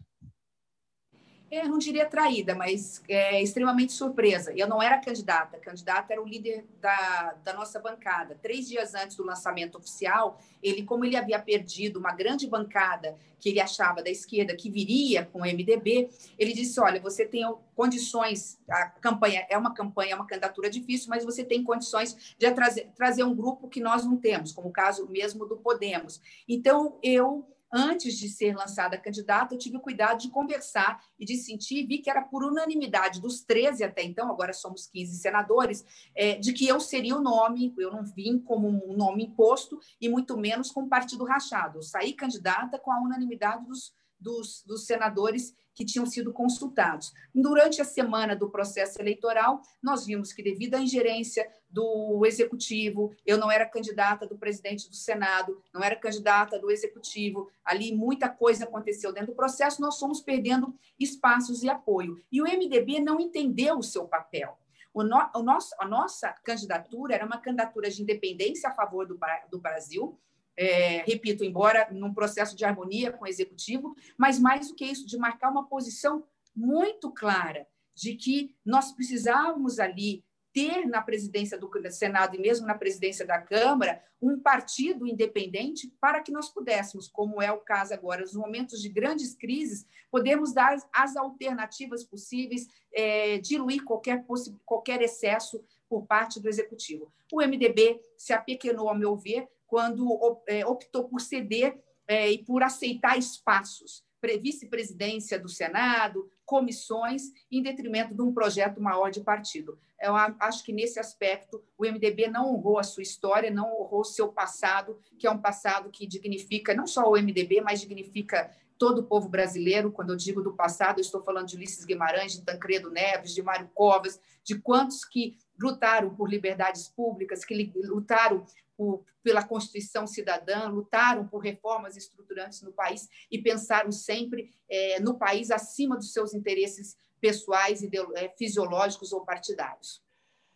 Eu 1.51 1.67
não 1.67 1.77
diria 1.77 2.05
traída, 2.05 2.55
mas 2.55 3.03
é, 3.09 3.41
extremamente 3.41 3.91
surpresa. 3.91 4.53
Eu 4.55 4.69
não 4.69 4.81
era 4.81 4.97
candidata, 4.97 5.57
candidata 5.57 6.13
era 6.13 6.21
o 6.21 6.25
líder 6.25 6.65
da, 6.79 7.35
da 7.43 7.53
nossa 7.53 7.77
bancada. 7.77 8.39
Três 8.41 8.69
dias 8.69 8.95
antes 8.95 9.17
do 9.17 9.25
lançamento 9.25 9.77
oficial, 9.77 10.39
ele, 10.63 10.83
como 10.83 11.03
ele 11.03 11.17
havia 11.17 11.37
perdido 11.39 11.99
uma 11.99 12.13
grande 12.13 12.47
bancada 12.47 13.17
que 13.37 13.49
ele 13.49 13.59
achava 13.59 14.01
da 14.01 14.09
esquerda 14.09 14.55
que 14.55 14.69
viria 14.69 15.25
com 15.25 15.39
o 15.39 15.41
MDB, 15.41 16.09
ele 16.39 16.53
disse: 16.53 16.79
Olha, 16.79 17.01
você 17.01 17.25
tem 17.25 17.43
condições, 17.75 18.57
a 18.69 18.85
campanha 18.85 19.45
é 19.49 19.57
uma 19.57 19.73
campanha, 19.73 20.13
é 20.13 20.15
uma 20.15 20.27
candidatura 20.27 20.69
difícil, 20.69 21.09
mas 21.09 21.25
você 21.25 21.43
tem 21.43 21.63
condições 21.63 22.35
de 22.37 22.49
trazer, 22.51 22.89
trazer 22.95 23.23
um 23.23 23.35
grupo 23.35 23.67
que 23.67 23.81
nós 23.81 24.05
não 24.05 24.15
temos, 24.15 24.53
como 24.53 24.69
o 24.69 24.71
caso 24.71 25.05
mesmo 25.09 25.45
do 25.45 25.57
Podemos. 25.57 26.21
Então, 26.47 26.97
eu 27.03 27.45
antes 27.71 28.17
de 28.17 28.27
ser 28.29 28.55
lançada 28.55 28.97
candidata, 28.97 29.53
eu 29.53 29.59
tive 29.59 29.77
o 29.77 29.81
cuidado 29.81 30.19
de 30.19 30.29
conversar 30.29 31.03
e 31.17 31.25
de 31.25 31.37
sentir, 31.37 31.85
vi 31.85 31.99
que 31.99 32.09
era 32.09 32.21
por 32.21 32.43
unanimidade 32.43 33.21
dos 33.21 33.41
13 33.41 33.83
até 33.83 34.03
então, 34.03 34.29
agora 34.29 34.53
somos 34.53 34.87
15 34.87 35.17
senadores, 35.17 35.85
é, 36.15 36.35
de 36.35 36.53
que 36.53 36.67
eu 36.67 36.79
seria 36.79 37.15
o 37.15 37.21
nome, 37.21 37.73
eu 37.77 37.91
não 37.91 38.03
vim 38.03 38.39
como 38.39 38.67
um 38.67 38.95
nome 38.95 39.23
imposto 39.23 39.79
e 39.99 40.09
muito 40.09 40.37
menos 40.37 40.71
com 40.71 40.89
partido 40.89 41.23
rachado. 41.23 41.79
Eu 41.79 41.83
saí 41.83 42.13
candidata 42.13 42.77
com 42.77 42.91
a 42.91 42.99
unanimidade 42.99 43.65
dos, 43.65 43.93
dos, 44.19 44.63
dos 44.65 44.85
senadores 44.85 45.55
que 45.73 45.85
tinham 45.85 46.05
sido 46.05 46.33
consultados. 46.33 47.13
Durante 47.33 47.81
a 47.81 47.85
semana 47.85 48.35
do 48.35 48.49
processo 48.49 49.01
eleitoral, 49.01 49.61
nós 49.81 50.05
vimos 50.05 50.33
que, 50.33 50.43
devido 50.43 50.75
à 50.75 50.79
ingerência 50.79 51.49
do 51.69 52.25
executivo, 52.25 53.13
eu 53.25 53.37
não 53.37 53.49
era 53.49 53.65
candidata 53.65 54.27
do 54.27 54.37
presidente 54.37 54.89
do 54.89 54.95
Senado, 54.95 55.61
não 55.73 55.81
era 55.81 55.95
candidata 55.95 56.59
do 56.59 56.69
executivo, 56.69 57.49
ali 57.63 57.95
muita 57.95 58.27
coisa 58.27 58.65
aconteceu 58.65 59.13
dentro 59.13 59.31
do 59.31 59.35
processo, 59.35 59.81
nós 59.81 59.97
fomos 59.97 60.21
perdendo 60.21 60.75
espaços 60.99 61.63
e 61.63 61.69
apoio. 61.69 62.21
E 62.31 62.41
o 62.41 62.45
MDB 62.45 62.99
não 62.99 63.19
entendeu 63.19 63.77
o 63.77 63.83
seu 63.83 64.05
papel. 64.05 64.57
O 64.93 65.03
no, 65.03 65.17
o 65.35 65.41
nosso, 65.41 65.73
a 65.79 65.87
nossa 65.87 66.29
candidatura 66.43 67.15
era 67.15 67.25
uma 67.25 67.37
candidatura 67.37 67.89
de 67.89 68.01
independência 68.01 68.69
a 68.69 68.73
favor 68.73 69.07
do, 69.07 69.17
do 69.49 69.59
Brasil, 69.59 70.19
é, 70.57 71.03
repito, 71.03 71.43
embora 71.43 71.87
num 71.91 72.13
processo 72.13 72.55
de 72.55 72.65
harmonia 72.65 73.11
com 73.11 73.25
o 73.25 73.27
executivo, 73.27 73.95
mas 74.17 74.39
mais 74.39 74.67
do 74.69 74.75
que 74.75 74.85
isso, 74.85 75.07
de 75.07 75.17
marcar 75.17 75.49
uma 75.49 75.67
posição 75.67 76.23
muito 76.55 77.11
clara 77.11 77.67
de 77.95 78.15
que 78.15 78.55
nós 78.65 78.91
precisávamos 78.91 79.79
ali 79.79 80.23
ter 80.53 80.85
na 80.85 81.01
presidência 81.01 81.57
do 81.57 81.69
Senado 81.89 82.35
e 82.35 82.39
mesmo 82.39 82.67
na 82.67 82.75
presidência 82.75 83.25
da 83.25 83.39
Câmara 83.39 84.03
um 84.21 84.39
partido 84.39 85.07
independente 85.07 85.91
para 85.99 86.21
que 86.21 86.31
nós 86.31 86.49
pudéssemos, 86.49 87.07
como 87.07 87.41
é 87.41 87.51
o 87.51 87.59
caso 87.59 87.93
agora, 87.93 88.21
nos 88.21 88.35
momentos 88.35 88.81
de 88.81 88.89
grandes 88.89 89.33
crises, 89.33 89.87
podemos 90.11 90.53
dar 90.53 90.77
as 90.93 91.15
alternativas 91.15 92.03
possíveis, 92.03 92.67
é, 92.93 93.39
diluir 93.39 93.83
qualquer, 93.83 94.23
qualquer 94.65 95.01
excesso 95.01 95.63
por 95.89 96.05
parte 96.05 96.39
do 96.39 96.47
Executivo. 96.47 97.11
O 97.31 97.41
MDB 97.41 97.99
se 98.15 98.31
apequenou, 98.31 98.89
ao 98.89 98.97
meu 98.97 99.15
ver, 99.15 99.47
quando 99.71 100.19
é, 100.49 100.65
optou 100.65 101.07
por 101.07 101.21
ceder 101.21 101.81
é, 102.05 102.29
e 102.29 102.43
por 102.43 102.61
aceitar 102.61 103.17
espaços, 103.17 104.03
vice-presidência 104.43 105.39
do 105.39 105.47
Senado, 105.47 106.29
comissões, 106.45 107.31
em 107.49 107.63
detrimento 107.63 108.13
de 108.13 108.21
um 108.21 108.33
projeto 108.33 108.81
maior 108.81 109.09
de 109.09 109.21
partido. 109.21 109.79
Eu 109.99 110.13
acho 110.13 110.65
que, 110.65 110.73
nesse 110.73 110.99
aspecto, 110.99 111.63
o 111.77 111.85
MDB 111.85 112.27
não 112.27 112.53
honrou 112.53 112.79
a 112.79 112.83
sua 112.83 113.01
história, 113.01 113.49
não 113.49 113.79
honrou 113.79 114.01
o 114.01 114.03
seu 114.03 114.27
passado, 114.27 114.99
que 115.17 115.25
é 115.25 115.31
um 115.31 115.41
passado 115.41 115.89
que 115.89 116.05
dignifica 116.05 116.75
não 116.75 116.85
só 116.85 117.09
o 117.09 117.13
MDB, 117.13 117.61
mas 117.61 117.79
dignifica 117.79 118.51
todo 118.77 118.99
o 118.99 119.03
povo 119.05 119.29
brasileiro. 119.29 119.89
Quando 119.89 120.09
eu 120.09 120.17
digo 120.17 120.41
do 120.41 120.53
passado, 120.53 120.99
eu 120.99 121.03
estou 121.03 121.23
falando 121.23 121.47
de 121.47 121.55
Ulisses 121.55 121.85
Guimarães, 121.85 122.33
de 122.33 122.41
Tancredo 122.41 122.91
Neves, 122.91 123.33
de 123.33 123.41
Mário 123.41 123.69
Covas, 123.73 124.19
de 124.43 124.59
quantos 124.59 125.05
que 125.05 125.37
lutaram 125.57 126.13
por 126.13 126.29
liberdades 126.29 126.89
públicas, 126.89 127.45
que 127.45 127.71
lutaram 127.85 128.45
por, 128.81 129.05
pela 129.21 129.43
Constituição 129.43 130.07
Cidadã, 130.07 130.67
lutaram 130.67 131.27
por 131.27 131.37
reformas 131.37 131.95
estruturantes 131.95 132.63
no 132.63 132.73
país 132.73 133.07
e 133.29 133.37
pensaram 133.37 133.91
sempre 133.91 134.49
é, 134.67 134.99
no 134.99 135.19
país 135.19 135.51
acima 135.51 135.95
dos 135.95 136.11
seus 136.11 136.33
interesses 136.33 136.97
pessoais, 137.19 137.83
é, 138.15 138.29
fisiológicos 138.35 139.13
ou 139.13 139.23
partidários. 139.23 140.01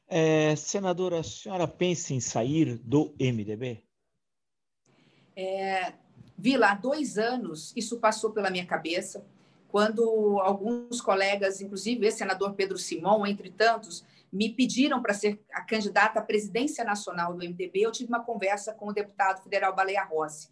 É, 0.07 0.55
senadora, 0.55 1.19
a 1.19 1.23
senhora 1.23 1.67
pensa 1.67 2.15
em 2.15 2.19
sair 2.19 2.79
do 2.79 3.13
MDB? 3.19 3.83
É, 5.35 5.93
vi 6.35 6.57
lá 6.57 6.73
dois 6.73 7.19
anos, 7.19 7.73
isso 7.75 7.99
passou 7.99 8.31
pela 8.31 8.49
minha 8.49 8.65
cabeça, 8.65 9.23
quando 9.67 10.39
alguns 10.39 10.99
colegas, 10.99 11.61
inclusive 11.61 12.07
o 12.07 12.11
senador 12.11 12.53
Pedro 12.53 12.79
Simão, 12.79 13.27
entre 13.27 13.51
tantos, 13.51 14.03
me 14.35 14.49
pediram 14.49 15.01
para 15.01 15.13
ser 15.13 15.41
a 15.53 15.61
candidata 15.61 16.19
à 16.19 16.21
presidência 16.21 16.83
nacional 16.83 17.33
do 17.33 17.39
MDB, 17.39 17.79
eu 17.79 17.91
tive 17.91 18.09
uma 18.09 18.23
conversa 18.23 18.73
com 18.73 18.89
o 18.89 18.93
deputado 18.93 19.41
federal 19.41 19.73
Baleia 19.73 20.03
Rossi. 20.03 20.49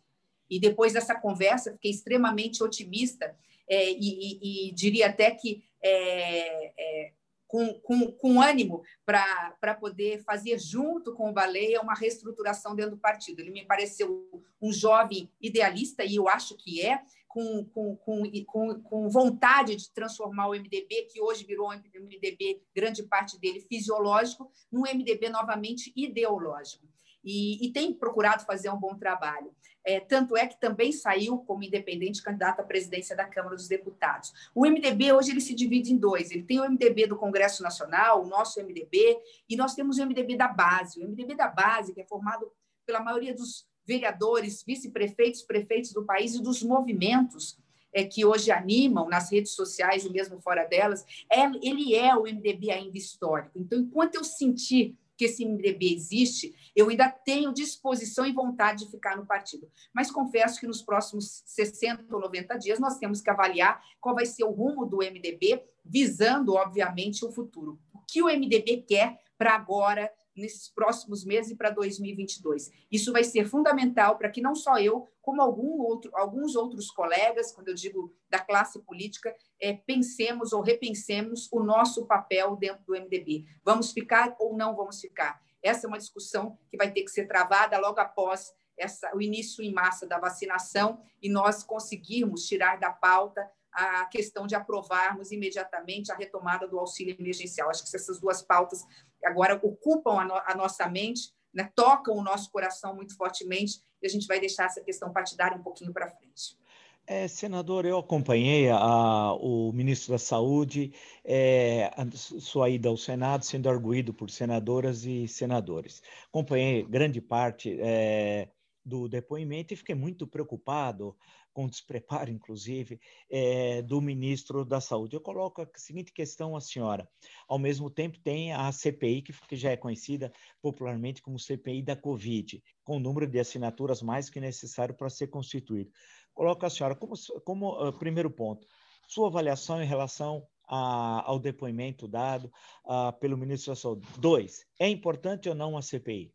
E 0.49 0.57
depois 0.57 0.93
dessa 0.93 1.13
conversa, 1.13 1.73
fiquei 1.73 1.91
extremamente 1.91 2.63
otimista 2.63 3.35
é, 3.67 3.91
e, 3.91 3.97
e, 3.99 4.69
e, 4.69 4.71
diria 4.71 5.07
até 5.07 5.31
que 5.31 5.63
é, 5.81 6.71
é, 6.77 7.11
com, 7.45 7.73
com, 7.81 8.11
com, 8.13 8.41
ânimo 8.41 8.83
para 9.05 9.75
poder 9.77 10.23
fazer 10.23 10.57
junto 10.59 11.13
com 11.13 11.29
o 11.29 11.33
Baleia 11.33 11.81
uma 11.81 11.93
reestruturação 11.93 12.75
dentro 12.75 12.91
do 12.91 13.01
partido. 13.01 13.41
Ele 13.41 13.51
me 13.51 13.65
pareceu 13.65 14.47
um 14.61 14.71
jovem 14.71 15.29
idealista, 15.41 16.05
e 16.05 16.15
eu 16.15 16.29
acho 16.29 16.55
que 16.55 16.81
é, 16.85 17.01
com, 17.33 17.65
com, 17.65 17.95
com, 17.95 18.81
com, 18.83 19.09
vontade 19.09 19.75
de 19.75 19.91
transformar 19.91 20.49
o 20.49 20.51
MDB, 20.51 21.07
que 21.11 21.19
hoje 21.19 21.43
virou 21.43 21.71
um 21.71 21.75
MDB, 21.75 22.61
grande 22.75 23.01
parte 23.01 23.39
dele 23.39 23.59
fisiológico, 23.61 24.51
num 24.71 24.81
MDB 24.81 25.29
novamente 25.29 25.91
ideológico. 25.95 26.85
E, 27.23 27.65
e 27.65 27.71
tem 27.71 27.91
procurado 27.91 28.45
fazer 28.45 28.69
um 28.69 28.79
bom 28.79 28.95
trabalho. 28.95 29.51
É, 29.83 29.99
tanto 29.99 30.37
é 30.37 30.45
que 30.45 30.59
também 30.59 30.91
saiu 30.91 31.39
como 31.39 31.63
independente 31.63 32.21
candidato 32.21 32.59
à 32.59 32.63
presidência 32.63 33.15
da 33.15 33.25
Câmara 33.25 33.55
dos 33.55 33.67
Deputados. 33.67 34.31
O 34.53 34.61
MDB 34.61 35.11
hoje 35.11 35.31
ele 35.31 35.41
se 35.41 35.55
divide 35.55 35.91
em 35.91 35.97
dois. 35.97 36.29
Ele 36.29 36.43
tem 36.43 36.59
o 36.59 36.69
MDB 36.69 37.07
do 37.07 37.17
Congresso 37.17 37.63
Nacional, 37.63 38.21
o 38.21 38.27
nosso 38.27 38.61
MDB, 38.61 39.17
e 39.49 39.55
nós 39.55 39.73
temos 39.73 39.97
o 39.97 40.05
MDB 40.05 40.37
da 40.37 40.47
base. 40.47 40.99
O 40.99 41.09
MDB 41.09 41.33
da 41.33 41.47
base, 41.47 41.93
que 41.95 42.01
é 42.01 42.05
formado 42.05 42.51
pela 42.85 42.99
maioria 42.99 43.33
dos 43.33 43.65
vereadores, 43.85 44.63
vice-prefeitos, 44.63 45.41
prefeitos 45.41 45.91
do 45.93 46.05
país 46.05 46.35
e 46.35 46.41
dos 46.41 46.63
movimentos 46.63 47.57
é, 47.93 48.03
que 48.03 48.25
hoje 48.25 48.51
animam 48.51 49.07
nas 49.07 49.31
redes 49.31 49.51
sociais 49.51 50.03
e 50.03 50.09
mesmo 50.09 50.41
fora 50.41 50.65
delas, 50.65 51.05
é, 51.31 51.45
ele 51.61 51.95
é 51.95 52.15
o 52.15 52.23
MDB 52.23 52.71
ainda 52.71 52.97
histórico. 52.97 53.51
Então, 53.55 53.79
enquanto 53.79 54.15
eu 54.15 54.23
sentir 54.23 54.97
que 55.15 55.25
esse 55.25 55.45
MDB 55.45 55.93
existe, 55.93 56.55
eu 56.75 56.89
ainda 56.89 57.07
tenho 57.09 57.53
disposição 57.53 58.25
e 58.25 58.33
vontade 58.33 58.85
de 58.85 58.91
ficar 58.91 59.15
no 59.15 59.27
partido. 59.27 59.69
Mas 59.93 60.09
confesso 60.09 60.59
que 60.59 60.65
nos 60.65 60.81
próximos 60.81 61.43
60 61.45 62.13
ou 62.13 62.21
90 62.21 62.57
dias 62.57 62.79
nós 62.79 62.97
temos 62.97 63.21
que 63.21 63.29
avaliar 63.29 63.79
qual 64.01 64.15
vai 64.15 64.25
ser 64.25 64.43
o 64.43 64.51
rumo 64.51 64.87
do 64.87 64.97
MDB, 64.97 65.63
visando, 65.85 66.55
obviamente, 66.55 67.23
o 67.23 67.31
futuro. 67.31 67.79
O 67.93 67.99
que 67.99 68.23
o 68.23 68.25
MDB 68.25 68.85
quer 68.87 69.19
para 69.37 69.53
agora, 69.53 70.11
nesses 70.35 70.69
próximos 70.69 71.23
meses 71.23 71.51
e 71.51 71.55
para 71.55 71.69
2022. 71.69 72.71
Isso 72.91 73.11
vai 73.11 73.23
ser 73.23 73.45
fundamental 73.47 74.17
para 74.17 74.29
que 74.29 74.41
não 74.41 74.55
só 74.55 74.77
eu, 74.79 75.07
como 75.21 75.41
algum 75.41 75.81
outro, 75.81 76.11
alguns 76.15 76.55
outros 76.55 76.89
colegas, 76.91 77.51
quando 77.51 77.69
eu 77.69 77.75
digo 77.75 78.13
da 78.29 78.39
classe 78.39 78.79
política, 78.79 79.35
é, 79.59 79.73
pensemos 79.73 80.53
ou 80.53 80.61
repensemos 80.61 81.49
o 81.51 81.61
nosso 81.61 82.05
papel 82.05 82.55
dentro 82.55 82.83
do 82.85 82.93
MDB. 82.93 83.45
Vamos 83.63 83.91
ficar 83.91 84.35
ou 84.39 84.57
não 84.57 84.75
vamos 84.75 84.99
ficar? 84.99 85.41
Essa 85.61 85.85
é 85.85 85.87
uma 85.87 85.97
discussão 85.97 86.57
que 86.69 86.77
vai 86.77 86.91
ter 86.91 87.03
que 87.03 87.11
ser 87.11 87.25
travada 87.25 87.77
logo 87.79 87.99
após 87.99 88.53
essa, 88.77 89.15
o 89.15 89.21
início 89.21 89.63
em 89.63 89.71
massa 89.71 90.05
da 90.05 90.19
vacinação 90.19 90.99
e 91.21 91.29
nós 91.29 91.63
conseguirmos 91.63 92.45
tirar 92.45 92.77
da 92.79 92.91
pauta 92.91 93.49
a 93.71 94.05
questão 94.05 94.45
de 94.45 94.53
aprovarmos 94.53 95.31
imediatamente 95.31 96.11
a 96.11 96.15
retomada 96.15 96.67
do 96.67 96.77
auxílio 96.77 97.15
emergencial. 97.17 97.69
Acho 97.69 97.83
que 97.83 97.95
essas 97.95 98.19
duas 98.19 98.41
pautas 98.41 98.85
agora 99.25 99.59
ocupam 99.61 100.19
a, 100.19 100.25
no, 100.25 100.33
a 100.33 100.55
nossa 100.55 100.87
mente, 100.89 101.33
né, 101.53 101.71
tocam 101.75 102.15
o 102.15 102.23
nosso 102.23 102.51
coração 102.51 102.95
muito 102.95 103.15
fortemente, 103.15 103.81
e 104.01 104.07
a 104.07 104.09
gente 104.09 104.27
vai 104.27 104.39
deixar 104.39 104.65
essa 104.65 104.81
questão 104.81 105.11
partidária 105.13 105.57
um 105.57 105.63
pouquinho 105.63 105.93
para 105.93 106.09
frente. 106.09 106.57
É, 107.05 107.27
senador, 107.27 107.85
eu 107.85 107.97
acompanhei 107.97 108.69
a, 108.69 109.33
o 109.33 109.73
ministro 109.73 110.13
da 110.13 110.17
Saúde, 110.17 110.93
é, 111.23 111.91
sua 112.15 112.69
ida 112.69 112.87
ao 112.87 112.95
Senado, 112.95 113.43
sendo 113.43 113.69
arguído 113.69 114.13
por 114.13 114.29
senadoras 114.29 115.03
e 115.03 115.27
senadores. 115.27 116.01
Acompanhei 116.29 116.83
grande 116.83 117.19
parte 117.19 117.77
é, 117.81 118.47
do 118.85 119.09
depoimento 119.09 119.73
e 119.73 119.77
fiquei 119.77 119.95
muito 119.95 120.25
preocupado 120.25 121.15
com 121.53 121.67
despreparo, 121.67 122.31
inclusive, 122.31 122.99
é, 123.29 123.81
do 123.81 124.01
ministro 124.01 124.65
da 124.65 124.81
Saúde. 124.81 125.15
Eu 125.15 125.21
coloco 125.21 125.61
a 125.61 125.67
seguinte 125.75 126.11
questão 126.11 126.55
à 126.55 126.61
senhora. 126.61 127.07
Ao 127.47 127.59
mesmo 127.59 127.89
tempo, 127.89 128.19
tem 128.19 128.51
a 128.51 128.71
CPI, 128.71 129.21
que 129.21 129.55
já 129.55 129.71
é 129.71 129.77
conhecida 129.77 130.33
popularmente 130.61 131.21
como 131.21 131.39
CPI 131.39 131.83
da 131.83 131.95
Covid, 131.95 132.61
com 132.83 132.97
o 132.97 132.99
número 132.99 133.27
de 133.27 133.39
assinaturas 133.39 134.01
mais 134.01 134.29
que 134.29 134.39
necessário 134.39 134.95
para 134.95 135.09
ser 135.09 135.27
constituído. 135.27 135.91
Coloco 136.33 136.65
a 136.65 136.69
senhora 136.69 136.95
como, 136.95 137.13
como 137.45 137.87
uh, 137.87 137.93
primeiro 137.93 138.31
ponto, 138.31 138.67
sua 139.07 139.27
avaliação 139.27 139.81
em 139.81 139.85
relação 139.85 140.47
a, 140.67 141.23
ao 141.29 141.39
depoimento 141.39 142.07
dado 142.07 142.51
uh, 142.85 143.13
pelo 143.19 143.37
ministro 143.37 143.71
da 143.71 143.75
Saúde. 143.75 144.07
Dois, 144.17 144.65
é 144.79 144.89
importante 144.89 145.47
ou 145.47 145.55
não 145.55 145.77
a 145.77 145.81
CPI? 145.81 146.33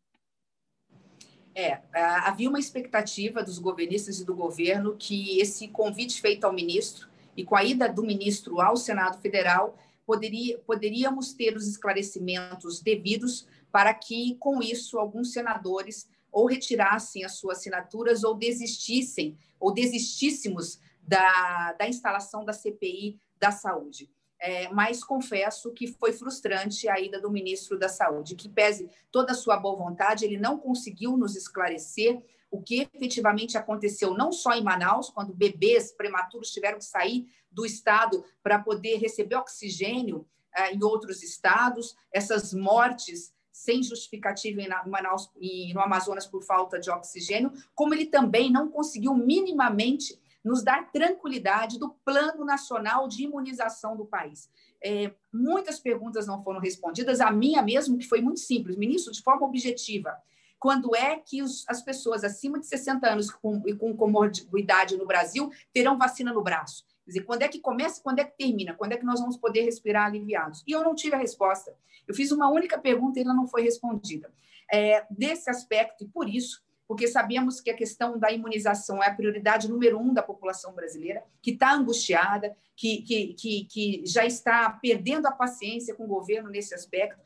É, 1.60 1.82
havia 1.92 2.48
uma 2.48 2.60
expectativa 2.60 3.42
dos 3.42 3.58
governistas 3.58 4.20
e 4.20 4.24
do 4.24 4.32
governo 4.32 4.94
que 4.96 5.40
esse 5.40 5.66
convite 5.66 6.20
feito 6.20 6.44
ao 6.44 6.52
ministro 6.52 7.08
e 7.36 7.44
com 7.44 7.56
a 7.56 7.64
ida 7.64 7.88
do 7.88 8.04
ministro 8.04 8.60
ao 8.60 8.76
Senado 8.76 9.20
Federal 9.20 9.76
poderia, 10.06 10.56
poderíamos 10.60 11.32
ter 11.32 11.56
os 11.56 11.66
esclarecimentos 11.66 12.80
devidos 12.80 13.44
para 13.72 13.92
que, 13.92 14.36
com 14.36 14.62
isso, 14.62 15.00
alguns 15.00 15.32
senadores 15.32 16.08
ou 16.30 16.46
retirassem 16.46 17.24
as 17.24 17.32
suas 17.32 17.58
assinaturas 17.58 18.22
ou 18.22 18.36
desistissem, 18.36 19.36
ou 19.58 19.72
desistíssemos 19.74 20.78
da, 21.02 21.72
da 21.72 21.88
instalação 21.88 22.44
da 22.44 22.52
CPI 22.52 23.18
da 23.40 23.50
saúde 23.50 24.08
é, 24.40 24.68
mas 24.68 25.02
confesso 25.02 25.72
que 25.72 25.86
foi 25.86 26.12
frustrante 26.12 26.88
a 26.88 27.00
ida 27.00 27.20
do 27.20 27.30
ministro 27.30 27.78
da 27.78 27.88
Saúde, 27.88 28.36
que 28.36 28.48
pese 28.48 28.88
toda 29.10 29.32
a 29.32 29.34
sua 29.34 29.56
boa 29.56 29.76
vontade, 29.76 30.24
ele 30.24 30.36
não 30.36 30.58
conseguiu 30.58 31.16
nos 31.16 31.34
esclarecer 31.34 32.22
o 32.50 32.62
que 32.62 32.88
efetivamente 32.94 33.58
aconteceu, 33.58 34.14
não 34.14 34.32
só 34.32 34.52
em 34.52 34.62
Manaus, 34.62 35.10
quando 35.10 35.34
bebês 35.34 35.92
prematuros 35.92 36.50
tiveram 36.50 36.78
que 36.78 36.84
sair 36.84 37.26
do 37.50 37.66
estado 37.66 38.24
para 38.42 38.58
poder 38.58 38.96
receber 38.96 39.36
oxigênio 39.36 40.26
é, 40.56 40.72
em 40.72 40.82
outros 40.82 41.22
estados, 41.22 41.96
essas 42.12 42.54
mortes 42.54 43.34
sem 43.52 43.82
justificativa 43.82 44.62
em 44.62 44.68
Manaus 44.86 45.28
e 45.36 45.74
no 45.74 45.80
Amazonas 45.80 46.26
por 46.26 46.44
falta 46.44 46.78
de 46.78 46.90
oxigênio, 46.90 47.52
como 47.74 47.92
ele 47.92 48.06
também 48.06 48.52
não 48.52 48.70
conseguiu 48.70 49.12
minimamente 49.14 50.18
nos 50.44 50.62
dar 50.62 50.90
tranquilidade 50.90 51.78
do 51.78 51.90
Plano 52.04 52.44
Nacional 52.44 53.08
de 53.08 53.24
Imunização 53.24 53.96
do 53.96 54.06
país. 54.06 54.48
É, 54.82 55.12
muitas 55.32 55.80
perguntas 55.80 56.26
não 56.26 56.42
foram 56.42 56.60
respondidas, 56.60 57.20
a 57.20 57.30
minha 57.30 57.62
mesmo, 57.62 57.98
que 57.98 58.06
foi 58.06 58.20
muito 58.20 58.40
simples. 58.40 58.76
Ministro, 58.76 59.12
de 59.12 59.22
forma 59.22 59.46
objetiva, 59.46 60.16
quando 60.58 60.94
é 60.94 61.16
que 61.18 61.42
os, 61.42 61.64
as 61.68 61.82
pessoas 61.82 62.24
acima 62.24 62.58
de 62.58 62.66
60 62.66 63.08
anos 63.08 63.30
com, 63.30 63.62
e 63.66 63.74
com 63.74 63.96
comorbidade 63.96 64.96
no 64.96 65.06
Brasil 65.06 65.50
terão 65.72 65.98
vacina 65.98 66.32
no 66.32 66.42
braço? 66.42 66.84
Quer 67.04 67.12
dizer, 67.12 67.24
quando 67.24 67.42
é 67.42 67.48
que 67.48 67.60
começa, 67.60 68.02
quando 68.02 68.18
é 68.18 68.24
que 68.24 68.36
termina, 68.36 68.74
quando 68.74 68.92
é 68.92 68.96
que 68.96 69.04
nós 69.04 69.20
vamos 69.20 69.36
poder 69.36 69.62
respirar 69.62 70.06
aliviados? 70.06 70.62
E 70.66 70.72
eu 70.72 70.82
não 70.82 70.94
tive 70.94 71.14
a 71.14 71.18
resposta. 71.18 71.74
Eu 72.06 72.14
fiz 72.14 72.30
uma 72.32 72.50
única 72.50 72.78
pergunta 72.78 73.18
e 73.18 73.22
ela 73.22 73.34
não 73.34 73.46
foi 73.46 73.62
respondida. 73.62 74.30
É, 74.70 75.06
desse 75.08 75.48
aspecto, 75.48 76.04
e 76.04 76.08
por 76.08 76.28
isso 76.28 76.62
porque 76.88 77.06
sabemos 77.06 77.60
que 77.60 77.70
a 77.70 77.76
questão 77.76 78.18
da 78.18 78.32
imunização 78.32 79.02
é 79.02 79.08
a 79.08 79.14
prioridade 79.14 79.68
número 79.68 80.00
um 80.00 80.14
da 80.14 80.22
população 80.22 80.72
brasileira, 80.72 81.22
que 81.42 81.50
está 81.50 81.74
angustiada, 81.74 82.56
que, 82.74 83.02
que, 83.02 83.34
que, 83.34 83.64
que, 83.66 84.02
já 84.06 84.24
está 84.24 84.70
perdendo 84.70 85.26
a 85.26 85.32
paciência 85.32 85.94
com 85.94 86.04
o 86.04 86.08
governo 86.08 86.48
nesse 86.48 86.74
aspecto, 86.74 87.20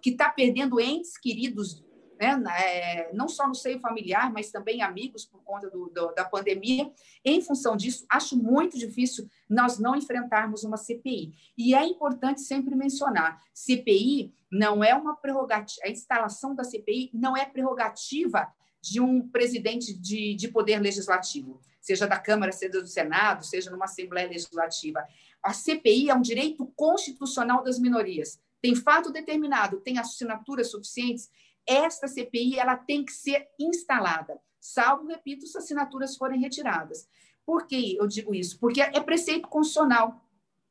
que 0.00 0.10
está 0.10 0.30
perdendo 0.30 0.80
entes 0.80 1.18
queridos, 1.18 1.84
né, 2.20 2.40
é, 2.60 3.10
não 3.12 3.28
só 3.28 3.48
no 3.48 3.54
seio 3.54 3.80
familiar, 3.80 4.32
mas 4.32 4.52
também 4.52 4.80
amigos 4.80 5.24
por 5.24 5.42
conta 5.42 5.68
do, 5.68 5.88
do, 5.88 6.12
da 6.12 6.24
pandemia. 6.24 6.92
Em 7.24 7.40
função 7.40 7.76
disso, 7.76 8.06
acho 8.08 8.36
muito 8.36 8.78
difícil 8.78 9.28
nós 9.48 9.78
não 9.78 9.96
enfrentarmos 9.96 10.62
uma 10.62 10.76
CPI. 10.76 11.32
E 11.58 11.74
é 11.74 11.84
importante 11.84 12.42
sempre 12.42 12.76
mencionar: 12.76 13.42
CPI 13.54 14.32
não 14.52 14.84
é 14.84 14.94
uma 14.94 15.16
prerrogativa, 15.16 15.80
a 15.84 15.90
instalação 15.90 16.54
da 16.54 16.62
CPI 16.62 17.10
não 17.14 17.36
é 17.36 17.46
prerrogativa 17.46 18.52
de 18.80 19.00
um 19.00 19.28
presidente 19.28 19.92
de, 19.92 20.34
de 20.34 20.48
poder 20.48 20.80
legislativo, 20.80 21.60
seja 21.80 22.06
da 22.06 22.18
Câmara, 22.18 22.52
seja 22.52 22.80
do 22.80 22.86
Senado, 22.86 23.44
seja 23.44 23.70
numa 23.70 23.84
Assembleia 23.84 24.28
Legislativa. 24.28 25.06
A 25.42 25.52
CPI 25.52 26.10
é 26.10 26.14
um 26.14 26.20
direito 26.20 26.66
constitucional 26.76 27.62
das 27.62 27.78
minorias. 27.78 28.40
Tem 28.60 28.74
fato 28.74 29.10
determinado, 29.10 29.80
tem 29.80 29.98
assinaturas 29.98 30.70
suficientes. 30.70 31.30
Esta 31.66 32.08
CPI 32.08 32.58
ela 32.58 32.76
tem 32.76 33.04
que 33.04 33.12
ser 33.12 33.48
instalada, 33.58 34.40
salvo, 34.58 35.06
repito, 35.06 35.46
se 35.46 35.56
as 35.56 35.64
assinaturas 35.64 36.16
forem 36.16 36.40
retiradas. 36.40 37.08
Por 37.44 37.66
que 37.66 37.96
eu 37.96 38.06
digo 38.06 38.34
isso? 38.34 38.58
Porque 38.58 38.80
é 38.80 39.00
preceito 39.00 39.48
constitucional 39.48 40.26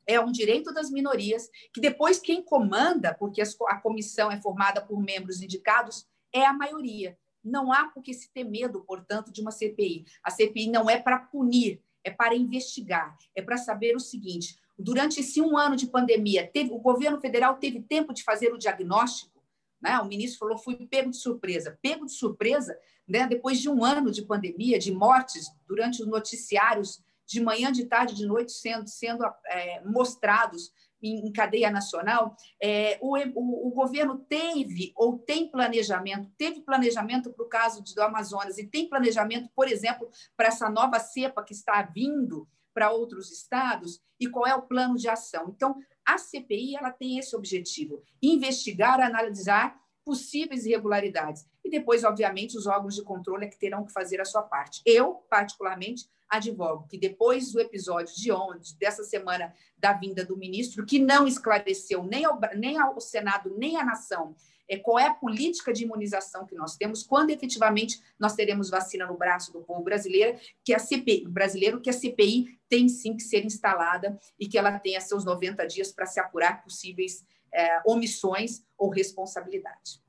é 0.09 0.19
um 0.19 0.31
direito 0.31 0.73
das 0.73 0.89
minorias, 0.89 1.51
que 1.71 1.79
depois 1.79 2.17
quem 2.17 2.41
comanda, 2.41 3.13
porque 3.13 3.43
a 3.67 3.75
comissão 3.77 4.31
é 4.31 4.41
formada 4.41 4.81
por 4.81 4.99
membros 4.99 5.39
indicados, 5.39 6.07
é 6.33 6.43
a 6.43 6.51
maioria. 6.51 7.15
Não 7.43 7.71
há 7.71 7.85
por 7.85 8.03
que 8.03 8.13
se 8.13 8.31
ter 8.31 8.43
medo, 8.43 8.81
portanto, 8.81 9.31
de 9.31 9.41
uma 9.41 9.51
CPI. 9.51 10.05
A 10.23 10.29
CPI 10.29 10.69
não 10.69 10.89
é 10.89 10.99
para 10.99 11.19
punir, 11.19 11.81
é 12.03 12.11
para 12.11 12.35
investigar, 12.35 13.17
é 13.35 13.41
para 13.41 13.57
saber 13.57 13.95
o 13.95 13.99
seguinte: 13.99 14.57
durante 14.77 15.19
esse 15.19 15.41
um 15.41 15.57
ano 15.57 15.75
de 15.75 15.87
pandemia, 15.87 16.49
teve, 16.51 16.71
o 16.71 16.79
governo 16.79 17.19
federal 17.19 17.57
teve 17.57 17.81
tempo 17.81 18.13
de 18.13 18.23
fazer 18.23 18.53
o 18.53 18.57
diagnóstico. 18.57 19.43
Né? 19.81 19.97
O 19.99 20.05
ministro 20.05 20.39
falou: 20.39 20.57
fui 20.57 20.75
pego 20.87 21.09
de 21.09 21.17
surpresa. 21.17 21.77
Pego 21.81 22.05
de 22.05 22.13
surpresa, 22.13 22.77
né? 23.07 23.27
depois 23.27 23.59
de 23.59 23.69
um 23.69 23.83
ano 23.83 24.11
de 24.11 24.21
pandemia, 24.23 24.79
de 24.79 24.91
mortes, 24.91 25.47
durante 25.67 26.01
os 26.01 26.07
noticiários, 26.07 27.01
de 27.25 27.39
manhã, 27.39 27.71
de 27.71 27.85
tarde, 27.85 28.15
de 28.15 28.25
noite, 28.25 28.51
sendo, 28.51 28.87
sendo 28.87 29.23
é, 29.45 29.81
mostrados 29.85 30.71
em, 31.01 31.31
cadeia 31.31 31.69
nacional, 31.71 32.35
é, 32.61 32.97
o, 33.01 33.17
o, 33.17 33.67
o, 33.67 33.71
governo 33.71 34.17
teve 34.27 34.91
ou 34.95 35.17
tem 35.17 35.49
planejamento, 35.49 36.31
teve 36.37 36.61
planejamento 36.61 37.31
para 37.31 37.45
o 37.45 37.49
caso 37.49 37.83
do 37.83 38.01
Amazonas 38.01 38.57
e 38.57 38.67
tem 38.67 38.89
planejamento, 38.89 39.49
por 39.55 39.67
exemplo, 39.67 40.09
para 40.35 40.47
essa 40.47 40.69
nova 40.69 40.99
cepa 40.99 41.43
que 41.43 41.53
está 41.53 41.81
vindo 41.81 42.47
para 42.73 42.91
outros 42.91 43.31
estados 43.31 44.01
e 44.19 44.27
qual 44.27 44.45
é 44.45 44.55
o 44.55 44.61
plano 44.61 44.95
de 44.95 45.09
ação. 45.09 45.53
Então, 45.55 45.75
a 46.05 46.17
CPI 46.17 46.75
ela 46.75 46.91
tem 46.91 47.17
esse 47.17 47.35
objetivo: 47.35 48.01
investigar, 48.21 48.99
analisar 48.99 49.79
possíveis 50.09 50.65
irregularidades. 50.65 51.45
E 51.63 51.69
depois, 51.69 52.03
obviamente, 52.03 52.57
os 52.57 52.65
órgãos 52.65 52.95
de 52.95 53.03
controle 53.03 53.45
é 53.45 53.47
que 53.47 53.59
terão 53.59 53.85
que 53.85 53.93
fazer 53.93 54.19
a 54.19 54.25
sua 54.25 54.41
parte. 54.41 54.81
Eu, 54.83 55.23
particularmente, 55.29 56.09
advogo 56.27 56.87
que 56.87 56.97
depois 56.97 57.51
do 57.51 57.59
episódio 57.59 58.15
de 58.15 58.31
ontem, 58.31 58.75
dessa 58.79 59.03
semana 59.03 59.53
da 59.77 59.93
vinda 59.93 60.25
do 60.25 60.35
ministro, 60.35 60.83
que 60.83 60.97
não 60.97 61.27
esclareceu 61.27 62.03
nem 62.03 62.25
ao, 62.25 62.39
nem 62.55 62.79
ao 62.79 62.99
Senado, 62.99 63.55
nem 63.55 63.77
à 63.77 63.85
nação, 63.85 64.35
é, 64.67 64.77
qual 64.77 64.97
é 64.97 65.05
a 65.05 65.13
política 65.13 65.71
de 65.71 65.83
imunização 65.83 66.43
que 66.43 66.55
nós 66.55 66.75
temos, 66.75 67.03
quando 67.03 67.29
efetivamente 67.29 68.01
nós 68.17 68.33
teremos 68.33 68.71
vacina 68.71 69.05
no 69.05 69.15
braço 69.15 69.53
do 69.53 69.61
povo 69.61 69.83
brasileiro, 69.83 70.39
que 70.65 70.73
a 70.73 70.79
CPI, 70.79 71.27
brasileiro, 71.27 71.79
que 71.79 71.89
a 71.91 71.93
CPI 71.93 72.57
tem 72.67 72.89
sim 72.89 73.15
que 73.15 73.23
ser 73.23 73.45
instalada 73.45 74.19
e 74.39 74.47
que 74.47 74.57
ela 74.57 74.79
tenha 74.79 74.99
seus 75.01 75.23
90 75.23 75.67
dias 75.67 75.91
para 75.91 76.07
se 76.07 76.19
apurar 76.19 76.63
possíveis 76.63 77.23
é, 77.53 77.81
omissões 77.85 78.63
ou 78.77 78.89
responsabilidade. 78.89 80.01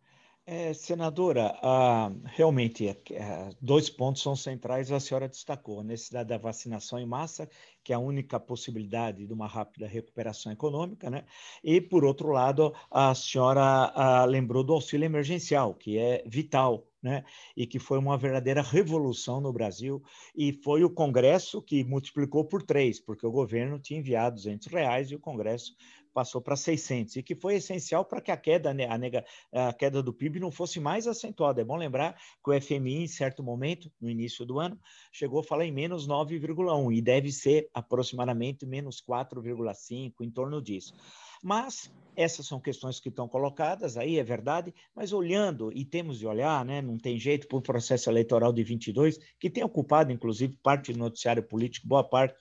É, 0.52 0.73
senadora, 0.73 1.56
ah, 1.62 2.11
realmente, 2.25 2.88
é, 2.88 2.97
é, 3.12 3.50
dois 3.61 3.88
pontos 3.88 4.20
são 4.20 4.35
centrais, 4.35 4.90
a 4.90 4.99
senhora 4.99 5.28
destacou, 5.28 5.78
a 5.78 5.85
necessidade 5.85 6.28
da 6.28 6.38
vacinação 6.38 6.99
em 6.99 7.06
massa, 7.06 7.49
que 7.85 7.92
é 7.92 7.97
a 7.97 8.00
única 8.00 8.40
possibilidade 8.40 9.26
de 9.26 9.32
uma 9.32 9.47
rápida 9.47 9.87
recuperação 9.87 10.50
econômica, 10.50 11.09
né? 11.09 11.25
E, 11.62 11.80
por 11.80 12.04
outro 12.04 12.30
lado, 12.30 12.75
a 12.90 13.14
senhora 13.14 13.92
ah, 13.94 14.25
lembrou 14.25 14.64
do 14.64 14.73
auxílio 14.73 15.04
emergencial, 15.04 15.73
que 15.73 15.97
é 15.99 16.25
vital 16.26 16.85
né? 17.02 17.25
e 17.56 17.66
que 17.66 17.78
foi 17.78 17.99
uma 17.99 18.18
verdadeira 18.18 18.61
revolução 18.62 19.40
no 19.40 19.52
Brasil, 19.52 20.02
e 20.35 20.52
foi 20.52 20.85
o 20.85 20.90
Congresso 20.90 21.62
que 21.62 21.82
multiplicou 21.85 22.44
por 22.44 22.62
três, 22.62 23.00
porque 23.00 23.26
o 23.26 23.30
governo 23.30 23.78
tinha 23.78 24.00
enviado 24.00 24.37
200 24.37 24.66
reais 24.68 25.11
e 25.11 25.14
o 25.14 25.20
Congresso 25.20 25.75
passou 26.12 26.40
para 26.40 26.57
600, 26.57 27.17
e 27.17 27.23
que 27.23 27.35
foi 27.35 27.55
essencial 27.55 28.05
para 28.05 28.21
que 28.21 28.31
a 28.31 28.37
queda, 28.37 28.75
né, 28.75 28.87
a, 28.88 28.99
nega, 28.99 29.25
a 29.52 29.73
queda 29.73 30.02
do 30.02 30.12
PIB 30.12 30.40
não 30.40 30.50
fosse 30.50 30.81
mais 30.81 31.07
acentuada. 31.07 31.61
É 31.61 31.64
bom 31.64 31.76
lembrar 31.76 32.17
que 32.45 32.50
o 32.50 32.61
FMI, 32.61 33.05
em 33.05 33.07
certo 33.07 33.43
momento, 33.43 33.90
no 34.00 34.09
início 34.09 34.45
do 34.45 34.59
ano, 34.59 34.79
chegou 35.12 35.40
a 35.40 35.45
falar 35.45 35.64
em 35.64 35.73
menos 35.73 36.07
9,1, 36.07 36.93
e 36.95 37.00
deve 37.00 37.31
ser 37.33 37.69
aproximadamente 37.73 38.67
menos 38.67 39.00
4,5, 39.00 40.14
em 40.21 40.31
torno 40.31 40.61
disso. 40.61 40.95
Mas 41.42 41.90
essas 42.16 42.47
são 42.47 42.61
questões 42.61 43.00
que 43.00 43.09
estão 43.09 43.28
colocadas 43.28 43.97
aí, 43.97 44.18
é 44.18 44.25
verdade, 44.25 44.75
mas 44.94 45.12
olhando, 45.12 45.73
e 45.73 45.85
temos 45.85 46.18
de 46.18 46.26
olhar, 46.26 46.64
né, 46.64 46.82
não 46.82 46.99
tem 46.99 47.18
jeito, 47.18 47.49
para 47.49 47.59
o 47.59 47.62
processo 47.62 48.11
eleitoral 48.11 48.52
de 48.52 48.62
22, 48.62 49.18
que 49.38 49.49
tem 49.49 49.64
ocupado, 49.64 50.12
inclusive, 50.12 50.56
parte 50.62 50.92
do 50.92 50.99
noticiário 50.99 51.42
político, 51.42 51.88
boa 51.88 52.04
parte 52.04 52.35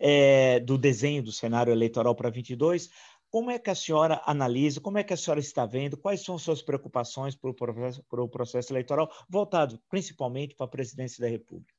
é, 0.00 0.60
do 0.60 0.78
desenho 0.78 1.22
do 1.22 1.32
cenário 1.32 1.72
eleitoral 1.72 2.14
para 2.14 2.30
22, 2.30 2.88
como 3.30 3.50
é 3.50 3.58
que 3.58 3.68
a 3.68 3.74
senhora 3.74 4.22
analisa, 4.24 4.80
como 4.80 4.96
é 4.96 5.04
que 5.04 5.12
a 5.12 5.16
senhora 5.16 5.40
está 5.40 5.66
vendo, 5.66 5.98
quais 5.98 6.24
são 6.24 6.38
suas 6.38 6.62
preocupações 6.62 7.36
para 7.36 7.50
o 7.50 7.54
processo, 7.54 8.02
para 8.08 8.22
o 8.22 8.28
processo 8.28 8.72
eleitoral, 8.72 9.10
voltado 9.28 9.78
principalmente 9.90 10.54
para 10.54 10.64
a 10.64 10.70
presidência 10.70 11.20
da 11.20 11.28
República? 11.28 11.74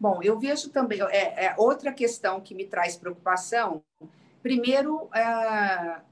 Bom, 0.00 0.20
eu 0.22 0.38
vejo 0.38 0.70
também, 0.70 1.00
é, 1.02 1.46
é 1.46 1.54
outra 1.56 1.92
questão 1.92 2.40
que 2.40 2.54
me 2.54 2.66
traz 2.66 2.96
preocupação, 2.96 3.84
Primeiro, 4.44 5.08
é, 5.14 6.02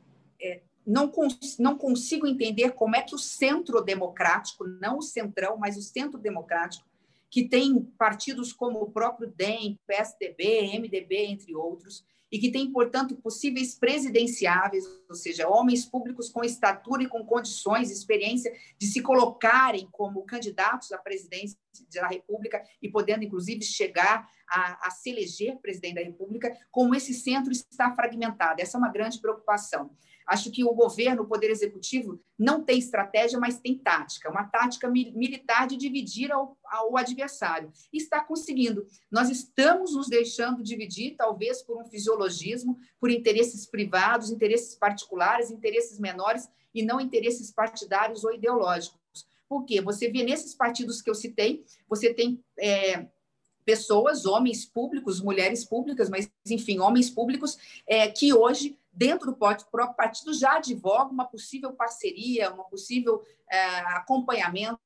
é, 0.41 0.63
não, 0.87 1.07
cons 1.07 1.59
não 1.59 1.77
consigo 1.77 2.27
entender 2.27 2.71
como 2.71 2.97
é 2.97 3.03
que 3.03 3.15
o 3.15 3.19
centro 3.19 3.83
democrático, 3.83 4.67
não 4.67 4.97
o 4.97 5.03
centrão, 5.03 5.59
mas 5.59 5.77
o 5.77 5.83
centro 5.83 6.19
democrático, 6.19 6.89
que 7.31 7.47
tem 7.47 7.79
partidos 7.99 8.51
como 8.51 8.81
o 8.81 8.91
próprio 8.91 9.29
DEM, 9.29 9.79
PSDB, 9.87 10.79
MDB, 10.79 11.27
entre 11.27 11.55
outros, 11.55 12.07
e 12.33 12.39
que 12.39 12.51
tem, 12.51 12.73
portanto, 12.73 13.15
possíveis 13.17 13.75
presidenciáveis, 13.75 14.85
ou 15.07 15.15
seja, 15.15 15.47
homens 15.47 15.85
públicos 15.85 16.31
com 16.31 16.43
estatura 16.43 17.03
e 17.03 17.09
com 17.09 17.23
condições, 17.27 17.91
experiência 17.91 18.51
de 18.79 18.87
se 18.87 19.03
colocarem 19.03 19.87
como 19.93 20.25
candidatos 20.25 20.91
à 20.93 20.99
presidência 20.99 21.59
da 21.95 22.09
República 22.09 22.65
e 22.81 22.89
podendo, 22.89 23.23
inclusive, 23.23 23.63
chegar 23.63 24.27
a, 24.49 24.87
a 24.87 24.91
se 24.91 25.11
eleger 25.11 25.59
presidente 25.61 25.97
da 25.97 26.03
República, 26.03 26.57
como 26.71 26.95
esse 26.95 27.13
centro 27.13 27.53
está 27.53 27.95
fragmentado. 27.95 28.63
Essa 28.63 28.79
é 28.79 28.81
uma 28.81 28.91
grande 28.91 29.21
preocupação. 29.21 29.91
Acho 30.27 30.51
que 30.51 30.65
o 30.65 30.75
governo, 30.75 31.23
o 31.23 31.27
poder 31.27 31.51
executivo, 31.51 32.21
não 32.39 32.63
tem 32.63 32.79
estratégia, 32.79 33.39
mas 33.39 33.59
tem 33.59 33.77
tática, 33.77 34.31
uma 34.31 34.45
tática 34.45 34.89
militar 34.89 35.67
de 35.67 35.77
dividir 35.77 36.33
ao, 36.33 36.57
ao 36.65 36.97
adversário. 36.97 37.73
E 37.93 37.99
está 37.99 38.21
conseguindo. 38.21 38.87
Nós 39.11 39.31
estamos 39.31 39.95
nos 39.95 40.09
deixando 40.09 40.63
dividir, 40.63 41.17
talvez 41.17 41.63
por 41.63 41.81
um 41.81 41.85
fisiologismo, 41.85 42.79
por 43.01 43.11
interesses 43.11 43.67
privados, 43.67 44.31
interesses 44.31 44.75
particulares, 44.75 45.51
interesses 45.51 45.99
menores 45.99 46.49
e 46.75 46.83
não 46.83 47.01
interesses 47.01 47.51
partidários 47.51 48.25
ou 48.25 48.33
ideológicos. 48.33 49.01
Por 49.49 49.65
quê? 49.65 49.81
Você 49.81 50.09
vê 50.11 50.23
nesses 50.23 50.55
partidos 50.55 51.03
que 51.03 51.11
eu 51.11 51.15
citei, 51.15 51.65
você 51.89 52.13
tem. 52.13 52.43
É, 52.59 53.07
pessoas, 53.65 54.27
homens 54.27 54.65
públicos, 54.65 55.21
mulheres 55.21 55.65
públicas, 55.65 56.09
mas, 56.11 56.31
enfim, 56.49 56.79
homens 56.79 57.11
públicos, 57.11 57.57
é, 57.87 58.09
que 58.09 58.33
hoje 58.35 58.77
dentro 58.93 59.33
do 59.33 59.37
próprio 59.37 59.95
partido, 59.95 60.35
já 60.35 60.57
advoga 60.57 61.11
uma 61.11 61.25
possível 61.25 61.73
parceria, 61.73 62.53
um 62.53 62.63
possível 62.65 63.23
é, 63.51 63.79
acompanhamento 63.97 64.79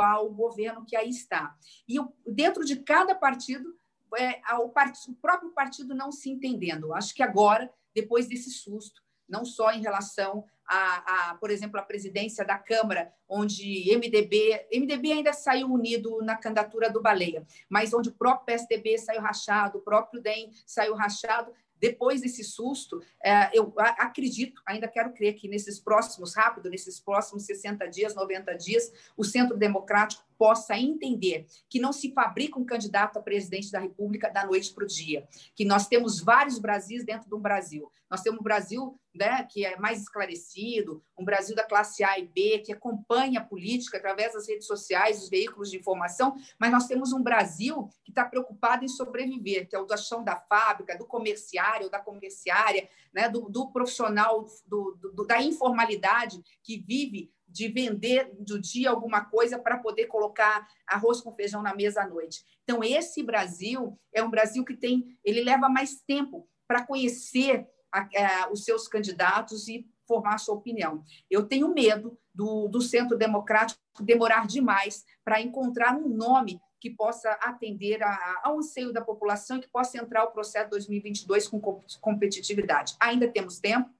ao 0.00 0.30
governo 0.30 0.84
que 0.86 0.94
aí 0.94 1.08
está. 1.08 1.56
E 1.88 1.96
dentro 2.26 2.64
de 2.64 2.76
cada 2.76 3.14
partido, 3.14 3.74
é, 4.16 4.40
o, 4.56 4.68
partido, 4.68 5.12
o 5.12 5.16
próprio 5.16 5.50
partido 5.50 5.94
não 5.94 6.12
se 6.12 6.30
entendendo. 6.30 6.94
Acho 6.94 7.14
que 7.14 7.22
agora, 7.22 7.72
depois 7.94 8.28
desse 8.28 8.50
susto, 8.50 9.02
não 9.28 9.44
só 9.44 9.72
em 9.72 9.82
relação 9.82 10.44
a, 10.66 11.30
a, 11.30 11.34
por 11.36 11.50
exemplo, 11.50 11.78
a 11.78 11.82
presidência 11.82 12.44
da 12.44 12.58
Câmara, 12.58 13.12
onde 13.28 13.84
MDB, 13.96 14.68
MDB 14.72 15.12
ainda 15.12 15.32
saiu 15.32 15.70
unido 15.70 16.22
na 16.22 16.36
candidatura 16.36 16.90
do 16.90 17.02
Baleia, 17.02 17.46
mas 17.68 17.92
onde 17.92 18.10
o 18.10 18.14
próprio 18.14 18.46
PSDB 18.46 18.98
saiu 18.98 19.20
rachado, 19.20 19.78
o 19.78 19.82
próprio 19.82 20.22
DEM 20.22 20.50
saiu 20.66 20.94
rachado, 20.94 21.52
depois 21.80 22.20
desse 22.20 22.44
susto, 22.44 23.02
é, 23.22 23.50
eu 23.56 23.72
acredito, 23.76 24.60
ainda 24.66 24.88
quero 24.88 25.12
crer 25.12 25.34
que 25.34 25.48
nesses 25.48 25.78
próximos, 25.78 26.34
rápido, 26.34 26.70
nesses 26.70 27.00
próximos 27.00 27.44
60 27.44 27.86
dias, 27.86 28.14
90 28.14 28.54
dias, 28.54 28.92
o 29.16 29.24
Centro 29.24 29.56
Democrático 29.56 30.27
possa 30.38 30.78
entender 30.78 31.46
que 31.68 31.80
não 31.80 31.92
se 31.92 32.12
fabrica 32.12 32.58
um 32.58 32.64
candidato 32.64 33.18
a 33.18 33.22
presidente 33.22 33.70
da 33.72 33.80
República 33.80 34.30
da 34.30 34.46
noite 34.46 34.72
para 34.72 34.84
o 34.84 34.86
dia, 34.86 35.26
que 35.54 35.64
nós 35.64 35.88
temos 35.88 36.20
vários 36.20 36.58
Brasis 36.58 37.04
dentro 37.04 37.28
do 37.28 37.38
Brasil. 37.38 37.90
Nós 38.10 38.22
temos 38.22 38.40
um 38.40 38.42
Brasil 38.42 38.98
né, 39.14 39.42
que 39.50 39.64
é 39.64 39.76
mais 39.78 40.00
esclarecido, 40.00 41.02
um 41.18 41.24
Brasil 41.24 41.54
da 41.54 41.64
classe 41.64 42.04
A 42.04 42.18
e 42.18 42.26
B, 42.26 42.60
que 42.60 42.72
acompanha 42.72 43.40
a 43.40 43.44
política 43.44 43.98
através 43.98 44.32
das 44.32 44.48
redes 44.48 44.66
sociais, 44.66 45.18
dos 45.18 45.28
veículos 45.28 45.70
de 45.70 45.76
informação, 45.76 46.36
mas 46.58 46.70
nós 46.70 46.86
temos 46.86 47.12
um 47.12 47.22
Brasil 47.22 47.88
que 48.04 48.10
está 48.10 48.24
preocupado 48.24 48.84
em 48.84 48.88
sobreviver, 48.88 49.68
que 49.68 49.74
é 49.74 49.78
o 49.78 49.86
da 49.86 49.96
chão 49.96 50.22
da 50.22 50.36
fábrica, 50.36 50.96
do 50.96 51.06
comerciário, 51.06 51.90
da 51.90 51.98
comerciária, 51.98 52.88
né, 53.12 53.28
do, 53.28 53.48
do 53.50 53.70
profissional 53.72 54.46
do, 54.66 54.96
do, 55.14 55.26
da 55.26 55.42
informalidade 55.42 56.40
que 56.62 56.78
vive 56.78 57.30
de 57.48 57.68
vender 57.68 58.30
do 58.38 58.60
dia 58.60 58.90
alguma 58.90 59.24
coisa 59.24 59.58
para 59.58 59.78
poder 59.78 60.06
colocar 60.06 60.66
arroz 60.86 61.20
com 61.20 61.34
feijão 61.34 61.62
na 61.62 61.74
mesa 61.74 62.02
à 62.02 62.08
noite. 62.08 62.44
Então, 62.62 62.84
esse 62.84 63.22
Brasil 63.22 63.98
é 64.12 64.22
um 64.22 64.30
Brasil 64.30 64.64
que 64.64 64.76
tem, 64.76 65.18
ele 65.24 65.42
leva 65.42 65.68
mais 65.68 66.00
tempo 66.06 66.48
para 66.66 66.84
conhecer 66.84 67.66
a, 67.92 68.00
a, 68.00 68.52
os 68.52 68.64
seus 68.64 68.86
candidatos 68.86 69.68
e 69.68 69.86
formar 70.06 70.38
sua 70.38 70.54
opinião. 70.54 71.02
Eu 71.30 71.46
tenho 71.46 71.72
medo 71.72 72.18
do, 72.34 72.68
do 72.68 72.80
Centro 72.80 73.16
Democrático 73.16 73.80
demorar 74.00 74.46
demais 74.46 75.04
para 75.24 75.40
encontrar 75.40 75.96
um 75.96 76.08
nome 76.08 76.60
que 76.80 76.90
possa 76.90 77.30
atender 77.42 78.02
a, 78.02 78.40
ao 78.44 78.58
anseio 78.58 78.92
da 78.92 79.02
população 79.02 79.56
e 79.56 79.60
que 79.60 79.68
possa 79.68 79.98
entrar 79.98 80.24
o 80.24 80.30
processo 80.30 80.70
2022 80.70 81.48
com 81.48 81.60
competitividade. 82.00 82.96
Ainda 83.00 83.28
temos 83.28 83.58
tempo, 83.58 83.90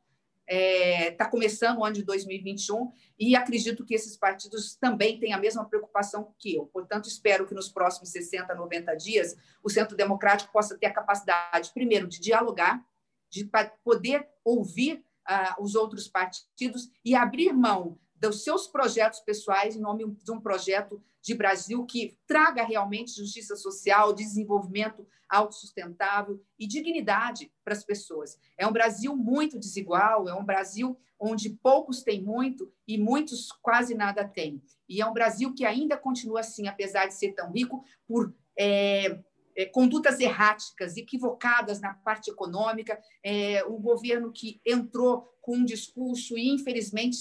está 0.49 0.55
é, 0.55 1.11
tá 1.11 1.27
começando 1.27 1.79
o 1.79 1.85
ano 1.85 1.95
de 1.95 2.03
2021 2.03 2.91
e 3.19 3.37
acredito 3.37 3.85
que 3.85 3.95
esses 3.95 4.17
partidos 4.17 4.75
também 4.77 5.21
têm 5.21 5.35
a 5.35 5.39
mesma 5.39 5.69
preocupação 5.69 6.35
que 6.39 6.57
eu. 6.57 6.67
Portanto, 6.67 7.07
espero 7.07 7.47
que 7.47 7.55
nos 7.55 7.69
próximos 7.69 8.11
60, 8.11 8.55
90 8.55 8.95
dias 8.97 9.37
o 9.63 9.69
Centro 9.69 9.95
Democrático 9.95 10.51
possa 10.51 10.79
ter 10.79 10.87
a 10.87 10.93
capacidade, 10.93 11.71
primeiro, 11.75 12.09
de 12.09 12.19
dialogar, 12.19 12.83
de 13.29 13.49
poder 13.85 14.27
ouvir 14.43 15.05
uh, 15.29 15.63
os 15.63 15.75
outros 15.75 16.09
partidos 16.09 16.91
e 17.05 17.15
abrir 17.15 17.53
mão 17.53 17.99
dos 18.21 18.43
seus 18.43 18.67
projetos 18.67 19.21
pessoais 19.21 19.77
em 19.77 19.81
nome 19.81 20.05
de 20.23 20.33
um 20.33 20.41
projeto 20.41 21.03
de 21.23 21.35
Brasil 21.35 21.85
que 21.85 22.17
traga 22.27 22.65
realmente 22.65 23.17
justiça 23.17 23.57
social, 23.57 24.13
desenvolvimento 24.13 25.07
autossustentável 25.29 26.43
e 26.59 26.67
dignidade 26.67 27.53
para 27.65 27.75
as 27.75 27.85
pessoas. 27.85 28.39
É 28.57 28.67
um 28.67 28.73
Brasil 28.73 29.15
muito 29.15 29.59
desigual, 29.59 30.29
é 30.29 30.35
um 30.35 30.45
Brasil 30.45 30.99
onde 31.21 31.51
poucos 31.51 32.03
têm 32.03 32.23
muito 32.23 32.73
e 32.87 32.97
muitos 32.97 33.51
quase 33.61 33.95
nada 33.95 34.27
têm. 34.27 34.63
E 34.89 35.03
é 35.03 35.07
um 35.07 35.13
Brasil 35.13 35.53
que 35.53 35.65
ainda 35.65 35.97
continua 35.97 36.41
assim, 36.41 36.69
apesar 36.69 37.07
de 37.07 37.15
ser 37.15 37.33
tão 37.33 37.51
rico, 37.51 37.85
por 38.07 38.33
é, 38.59 39.21
é, 39.59 39.65
condutas 39.67 40.21
erráticas, 40.21 40.97
equivocadas 40.97 41.81
na 41.81 41.93
parte 41.93 42.31
econômica, 42.31 42.97
é, 43.25 43.65
um 43.65 43.81
governo 43.81 44.31
que 44.31 44.61
entrou 44.65 45.29
com 45.43 45.57
um 45.57 45.65
discurso 45.65 46.39
e, 46.39 46.49
infelizmente, 46.49 47.17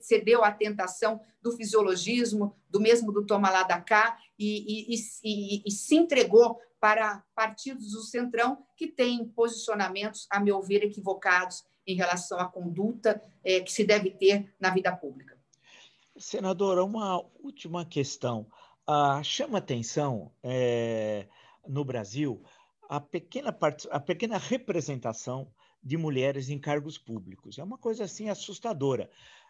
cedeu 0.00 0.44
à 0.44 0.52
tentação 0.52 1.20
do 1.42 1.50
fisiologismo, 1.50 2.54
do 2.68 2.78
mesmo 2.78 3.10
do 3.10 3.26
toma 3.26 3.50
lá 3.50 3.64
da 3.64 3.80
cá, 3.80 4.16
e, 4.38 4.94
e, 4.94 4.96
e, 5.24 5.62
e 5.66 5.70
se 5.72 5.96
entregou 5.96 6.60
para 6.78 7.24
partidos 7.34 7.90
do 7.90 8.02
Centrão 8.02 8.64
que 8.76 8.86
têm 8.86 9.26
posicionamentos, 9.26 10.28
a 10.30 10.38
meu 10.38 10.62
ver, 10.62 10.84
equivocados 10.84 11.64
em 11.84 11.96
relação 11.96 12.38
à 12.38 12.44
conduta 12.44 13.20
é, 13.42 13.58
que 13.60 13.72
se 13.72 13.82
deve 13.82 14.10
ter 14.12 14.54
na 14.60 14.70
vida 14.70 14.94
pública. 14.94 15.36
Senadora, 16.16 16.84
uma 16.84 17.20
última 17.42 17.84
questão. 17.84 18.46
Ah, 18.86 19.20
chama 19.24 19.58
atenção 19.58 20.30
é, 20.42 21.26
no 21.66 21.84
Brasil 21.84 22.42
a 22.88 23.00
pequena, 23.00 23.52
part... 23.52 23.86
a 23.90 24.00
pequena 24.00 24.36
representação 24.36 25.52
de 25.82 25.96
mulheres 25.96 26.50
em 26.50 26.58
cargos 26.58 26.98
públicos. 26.98 27.58
É 27.58 27.62
uma 27.62 27.78
coisa 27.78 28.04
assim 28.04 28.28
assustadora. 28.28 29.08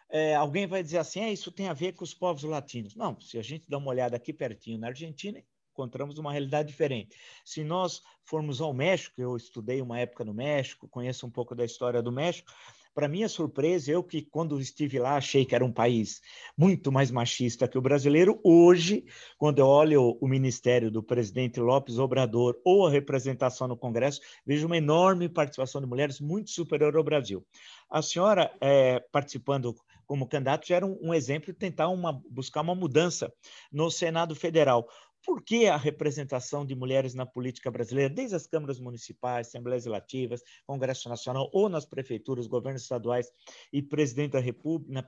É, 0.09 0.35
alguém 0.35 0.67
vai 0.67 0.83
dizer 0.83 0.99
assim, 0.99 1.21
é, 1.21 1.33
isso 1.33 1.51
tem 1.51 1.67
a 1.67 1.73
ver 1.73 1.93
com 1.93 2.03
os 2.03 2.13
povos 2.13 2.43
latinos. 2.43 2.95
Não, 2.95 3.19
se 3.19 3.39
a 3.39 3.41
gente 3.41 3.65
dá 3.67 3.77
uma 3.77 3.89
olhada 3.89 4.15
aqui 4.15 4.31
pertinho 4.31 4.77
na 4.77 4.87
Argentina, 4.87 5.41
encontramos 5.71 6.19
uma 6.19 6.31
realidade 6.31 6.67
diferente. 6.67 7.17
Se 7.43 7.63
nós 7.63 8.03
formos 8.23 8.61
ao 8.61 8.73
México, 8.73 9.19
eu 9.19 9.35
estudei 9.35 9.81
uma 9.81 9.99
época 9.99 10.23
no 10.23 10.33
México, 10.33 10.87
conheço 10.87 11.25
um 11.25 11.31
pouco 11.31 11.55
da 11.55 11.65
história 11.65 12.01
do 12.01 12.11
México, 12.11 12.51
para 12.93 13.07
minha 13.07 13.29
surpresa, 13.29 13.91
eu 13.91 14.03
que 14.03 14.21
quando 14.21 14.59
estive 14.59 14.99
lá 14.99 15.15
achei 15.15 15.45
que 15.45 15.55
era 15.55 15.65
um 15.65 15.71
país 15.71 16.21
muito 16.57 16.91
mais 16.91 17.09
machista 17.09 17.67
que 17.67 17.77
o 17.77 17.81
brasileiro, 17.81 18.39
hoje, 18.43 19.05
quando 19.37 19.59
eu 19.59 19.67
olho 19.67 20.17
o 20.19 20.27
ministério 20.27 20.91
do 20.91 21.01
presidente 21.01 21.59
Lopes 21.59 21.97
Obrador 21.97 22.59
ou 22.63 22.85
a 22.85 22.91
representação 22.91 23.67
no 23.67 23.77
Congresso, 23.77 24.21
vejo 24.45 24.67
uma 24.67 24.77
enorme 24.77 25.29
participação 25.29 25.81
de 25.81 25.87
mulheres 25.87 26.19
muito 26.19 26.49
superior 26.51 26.95
ao 26.95 27.03
Brasil. 27.03 27.45
A 27.89 28.01
senhora, 28.01 28.51
é, 28.61 28.99
participando 29.11 29.75
como 30.05 30.27
candidato, 30.27 30.67
já 30.67 30.75
era 30.75 30.85
um, 30.85 30.97
um 31.01 31.13
exemplo 31.13 31.53
de 31.53 31.57
tentar 31.57 31.87
uma, 31.87 32.21
buscar 32.29 32.61
uma 32.61 32.75
mudança 32.75 33.31
no 33.71 33.89
Senado 33.89 34.35
Federal 34.35 34.85
por 35.25 35.43
que 35.43 35.67
a 35.67 35.77
representação 35.77 36.65
de 36.65 36.75
mulheres 36.75 37.13
na 37.13 37.25
política 37.25 37.69
brasileira, 37.69 38.13
desde 38.13 38.35
as 38.35 38.47
câmaras 38.47 38.79
municipais, 38.79 39.47
assembleias 39.47 39.85
legislativas, 39.85 40.41
Congresso 40.65 41.09
Nacional 41.09 41.49
ou 41.53 41.69
nas 41.69 41.85
prefeituras, 41.85 42.47
governos 42.47 42.83
estaduais 42.83 43.27
e 43.71 43.81
presidente 43.81 44.31
da 44.31 44.39
República, 44.39 44.93
na 44.93 45.05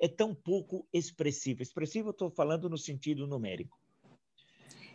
é 0.00 0.08
tão 0.08 0.34
pouco 0.34 0.86
expressiva? 0.92 1.62
Expressiva, 1.62 2.10
estou 2.10 2.30
falando 2.30 2.68
no 2.68 2.78
sentido 2.78 3.26
numérico. 3.26 3.76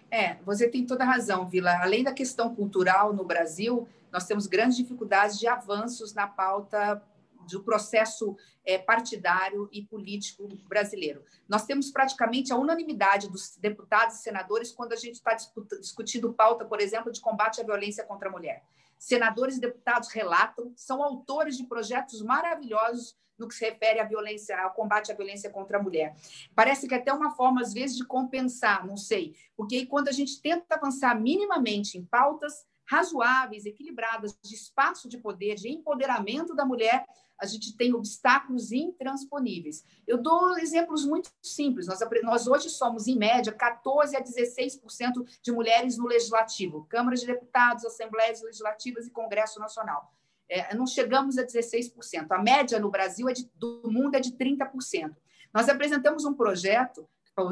É, 0.09 0.35
você 0.43 0.67
tem 0.67 0.85
toda 0.85 1.03
a 1.03 1.07
razão, 1.07 1.47
Vila. 1.47 1.81
Além 1.81 2.03
da 2.03 2.13
questão 2.13 2.53
cultural 2.53 3.13
no 3.13 3.23
Brasil, 3.23 3.87
nós 4.11 4.25
temos 4.25 4.45
grandes 4.45 4.77
dificuldades 4.77 5.39
de 5.39 5.47
avanços 5.47 6.13
na 6.13 6.27
pauta 6.27 7.01
do 7.49 7.63
processo 7.63 8.35
é, 8.65 8.77
partidário 8.77 9.69
e 9.71 9.83
político 9.83 10.47
brasileiro. 10.67 11.23
Nós 11.47 11.65
temos 11.65 11.91
praticamente 11.91 12.53
a 12.53 12.57
unanimidade 12.57 13.29
dos 13.29 13.55
deputados 13.57 14.17
e 14.17 14.21
senadores 14.21 14.71
quando 14.71 14.93
a 14.93 14.97
gente 14.97 15.15
está 15.15 15.35
discutindo 15.79 16.33
pauta, 16.33 16.65
por 16.65 16.79
exemplo, 16.79 17.11
de 17.11 17.21
combate 17.21 17.61
à 17.61 17.63
violência 17.63 18.03
contra 18.03 18.29
a 18.29 18.31
mulher. 18.31 18.63
Senadores 18.97 19.57
e 19.57 19.61
deputados 19.61 20.09
relatam, 20.09 20.71
são 20.75 21.01
autores 21.01 21.57
de 21.57 21.63
projetos 21.65 22.21
maravilhosos 22.21 23.15
no 23.41 23.47
que 23.47 23.55
se 23.55 23.65
refere 23.65 23.99
à 23.99 24.03
violência, 24.03 24.55
ao 24.61 24.71
combate 24.71 25.11
à 25.11 25.15
violência 25.15 25.49
contra 25.49 25.79
a 25.79 25.81
mulher. 25.81 26.15
Parece 26.55 26.87
que 26.87 26.93
é 26.93 26.97
até 26.97 27.11
uma 27.11 27.31
forma, 27.31 27.61
às 27.61 27.73
vezes, 27.73 27.97
de 27.97 28.05
compensar, 28.05 28.85
não 28.85 28.95
sei, 28.95 29.35
porque 29.57 29.87
quando 29.87 30.07
a 30.07 30.11
gente 30.11 30.39
tenta 30.39 30.75
avançar 30.75 31.19
minimamente 31.19 31.97
em 31.97 32.05
pautas 32.05 32.63
razoáveis, 32.85 33.65
equilibradas, 33.65 34.37
de 34.43 34.53
espaço 34.53 35.07
de 35.07 35.17
poder, 35.17 35.55
de 35.55 35.69
empoderamento 35.69 36.53
da 36.53 36.65
mulher, 36.65 37.05
a 37.41 37.45
gente 37.47 37.75
tem 37.75 37.93
obstáculos 37.93 38.71
intransponíveis. 38.71 39.83
Eu 40.07 40.21
dou 40.21 40.57
exemplos 40.59 41.03
muito 41.05 41.31
simples. 41.41 41.87
Nós, 41.87 41.99
nós 42.21 42.47
hoje 42.47 42.69
somos, 42.69 43.07
em 43.07 43.17
média, 43.17 43.51
14% 43.51 44.15
a 44.15 44.21
16% 44.21 45.39
de 45.41 45.51
mulheres 45.51 45.97
no 45.97 46.05
legislativo, 46.05 46.85
Câmara 46.87 47.17
de 47.17 47.25
Deputados, 47.25 47.83
Assembleias 47.83 48.43
Legislativas 48.43 49.07
e 49.07 49.11
Congresso 49.11 49.59
Nacional. 49.59 50.13
É, 50.47 50.75
não 50.75 50.85
chegamos 50.85 51.39
a 51.39 51.43
16%. 51.43 52.27
A 52.29 52.37
média 52.37 52.79
no 52.79 52.91
Brasil 52.91 53.27
é 53.27 53.33
de, 53.33 53.49
do 53.55 53.81
mundo 53.85 54.15
é 54.15 54.19
de 54.19 54.33
30%. 54.33 55.15
Nós 55.51 55.67
apresentamos 55.67 56.25
um 56.25 56.35
projeto 56.35 57.07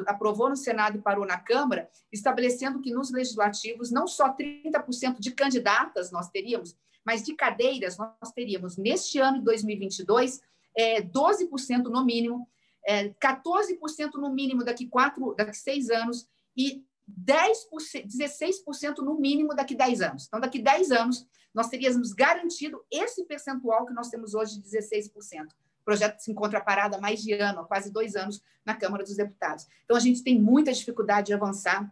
aprovou 0.05 0.49
no 0.49 0.57
Senado 0.57 0.97
e 0.97 1.01
parou 1.01 1.25
na 1.25 1.39
Câmara, 1.39 1.89
estabelecendo 2.11 2.81
que 2.81 2.91
nos 2.91 3.11
legislativos 3.11 3.89
não 3.89 4.07
só 4.07 4.35
30% 4.35 5.19
de 5.19 5.31
candidatas 5.31 6.11
nós 6.11 6.29
teríamos, 6.29 6.75
mas 7.05 7.23
de 7.23 7.33
cadeiras 7.33 7.97
nós 7.97 8.31
teríamos 8.33 8.77
neste 8.77 9.19
ano 9.19 9.39
de 9.39 9.45
2022 9.45 10.41
é, 10.75 11.01
12% 11.01 11.83
no 11.85 12.05
mínimo, 12.05 12.47
é, 12.85 13.09
14% 13.09 14.13
no 14.15 14.31
mínimo 14.31 14.63
daqui 14.63 14.87
quatro, 14.87 15.35
daqui 15.35 15.57
seis 15.57 15.89
anos 15.89 16.27
e 16.55 16.83
10%, 17.09 18.05
16% 18.05 18.97
no 18.99 19.19
mínimo 19.19 19.55
daqui 19.55 19.75
10 19.75 20.01
anos. 20.01 20.27
Então, 20.27 20.39
daqui 20.39 20.59
10 20.59 20.91
anos, 20.91 21.27
nós 21.53 21.67
teríamos 21.67 22.13
garantido 22.13 22.83
esse 22.91 23.25
percentual 23.25 23.85
que 23.85 23.93
nós 23.93 24.09
temos 24.09 24.33
hoje 24.33 24.59
de 24.59 24.69
16%. 24.69 25.11
O 25.11 25.83
projeto 25.83 26.19
se 26.19 26.31
encontra 26.31 26.61
parado 26.61 26.95
há 26.95 27.01
mais 27.01 27.21
de 27.21 27.33
ano, 27.33 27.61
há 27.61 27.65
quase 27.65 27.91
dois 27.91 28.15
anos, 28.15 28.41
na 28.63 28.75
Câmara 28.75 29.03
dos 29.03 29.15
Deputados. 29.15 29.65
Então, 29.83 29.97
a 29.97 29.99
gente 29.99 30.23
tem 30.23 30.39
muita 30.39 30.71
dificuldade 30.71 31.27
de 31.27 31.33
avançar 31.33 31.91